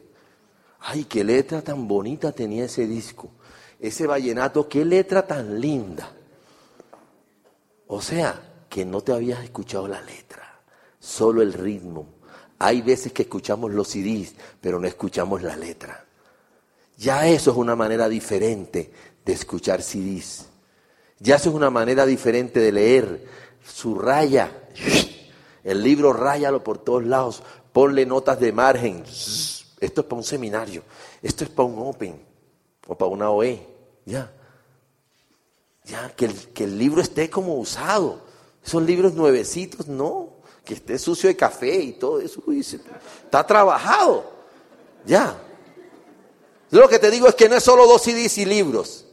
Ay, 0.80 1.04
qué 1.04 1.24
letra 1.24 1.62
tan 1.62 1.88
bonita 1.88 2.32
tenía 2.32 2.66
ese 2.66 2.88
disco 2.88 3.30
ese 3.80 4.08
vallenato, 4.08 4.68
qué 4.68 4.84
letra 4.84 5.26
tan 5.26 5.60
linda. 5.60 6.12
O 7.88 8.02
sea, 8.02 8.66
que 8.70 8.86
no 8.86 9.02
te 9.02 9.14
habías 9.14 9.44
escuchado 9.44 9.88
la 9.88 10.02
letra, 10.02 10.62
solo 11.00 11.42
el 11.42 11.54
ritmo. 11.54 12.08
Hay 12.60 12.82
veces 12.82 13.14
que 13.14 13.24
escuchamos 13.24 13.72
los 13.72 13.88
CDs, 13.88 14.36
pero 14.62 14.80
no 14.80 14.88
escuchamos 14.88 15.42
la 15.42 15.56
letra. 15.56 16.06
Ya 16.98 17.28
eso 17.28 17.52
es 17.52 17.58
una 17.58 17.76
manera 17.76 18.10
diferente 18.10 18.92
de 19.26 19.34
escuchar 19.34 19.82
CDs. 19.82 20.48
Ya 21.20 21.38
eso 21.38 21.50
es 21.50 21.56
una 21.56 21.70
manera 21.70 22.06
diferente 22.06 22.60
de 22.60 22.72
leer. 22.72 23.26
Su 23.64 23.98
raya, 23.98 24.52
el 25.64 25.82
libro 25.82 26.12
ráyalo 26.14 26.64
por 26.64 26.80
todos 26.80 27.06
lados, 27.06 27.42
ponle 27.72 28.06
notas 28.06 28.40
de 28.40 28.52
margen. 28.52 29.04
Esto 29.80 30.02
es 30.02 30.08
para 30.08 30.18
un 30.18 30.24
seminario, 30.24 30.84
esto 31.22 31.44
es 31.46 31.50
para 31.50 31.68
un 31.68 31.80
Open 31.80 32.22
o 32.88 32.98
para 32.98 33.12
una 33.12 33.30
OE. 33.30 33.69
Ya. 34.10 34.32
Ya, 35.86 36.10
que 36.16 36.26
el, 36.26 36.36
que 36.50 36.64
el 36.64 36.78
libro 36.78 37.02
esté 37.02 37.30
como 37.30 37.56
usado. 37.56 38.22
Esos 38.66 38.82
libros 38.82 39.14
nuevecitos, 39.14 39.88
no. 39.88 40.40
Que 40.66 40.74
esté 40.74 40.98
sucio 40.98 41.30
de 41.30 41.36
café 41.36 41.76
y 41.76 41.94
todo 41.94 42.20
eso. 42.20 42.42
está 43.24 43.46
trabajado. 43.46 44.32
Ya. 45.06 45.40
Yo 46.72 46.80
lo 46.80 46.90
que 46.90 46.98
te 46.98 47.12
digo 47.12 47.28
es 47.28 47.36
que 47.36 47.50
no 47.50 47.56
es 47.56 47.64
solo 47.64 47.86
dos 47.86 48.02
CDs 48.02 48.40
y 48.40 48.46
libros. 48.46 49.06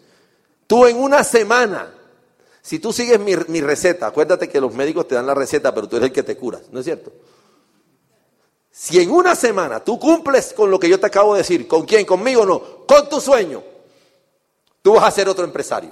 Tú 0.66 0.86
en 0.86 0.96
una 0.96 1.24
semana, 1.24 1.94
si 2.62 2.78
tú 2.78 2.92
sigues 2.92 3.20
mi, 3.20 3.36
mi, 3.48 3.60
receta, 3.60 4.06
acuérdate 4.06 4.48
que 4.48 4.60
los 4.60 4.74
médicos 4.74 5.06
te 5.06 5.14
dan 5.14 5.26
la 5.26 5.34
receta, 5.34 5.74
pero 5.74 5.88
tú 5.88 5.96
eres 5.96 6.08
el 6.08 6.14
que 6.14 6.22
te 6.22 6.36
curas, 6.36 6.62
¿no 6.72 6.80
es 6.80 6.86
cierto? 6.86 7.12
Si 8.70 9.00
en 9.00 9.10
una 9.10 9.34
semana 9.34 9.84
tú 9.84 9.98
cumples 9.98 10.52
con 10.52 10.70
lo 10.70 10.80
que 10.80 10.88
yo 10.88 10.98
te 10.98 11.06
acabo 11.06 11.34
de 11.34 11.42
decir, 11.42 11.68
¿con 11.68 11.86
quién? 11.86 12.04
¿Conmigo 12.04 12.42
o 12.42 12.46
no? 12.46 12.86
Con 12.86 13.08
tu 13.08 13.20
sueño 13.20 13.75
tú 14.86 14.92
vas 14.92 15.02
a 15.02 15.10
ser 15.10 15.28
otro 15.28 15.44
empresario. 15.44 15.90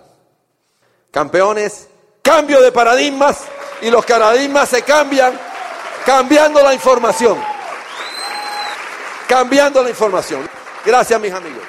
Campeones, 1.11 1.89
cambio 2.23 2.63
de 2.63 2.71
paradigmas 2.71 3.39
y 3.83 3.91
los 3.91 4.07
paradigmas 4.07 4.69
se 4.69 4.83
cambian 4.83 5.37
cambiando 6.07 6.63
la 6.63 6.73
información. 6.73 7.37
Cambiando 9.29 9.83
la 9.83 9.91
información. 9.91 10.49
Gracias, 10.87 11.21
mis 11.21 11.33
amigos. 11.33 11.65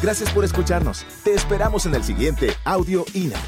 Gracias 0.00 0.30
por 0.30 0.46
escucharnos. 0.46 1.04
Te 1.24 1.34
esperamos 1.34 1.84
en 1.84 1.94
el 1.94 2.04
siguiente 2.04 2.56
Audio 2.64 3.04
INA. 3.12 3.38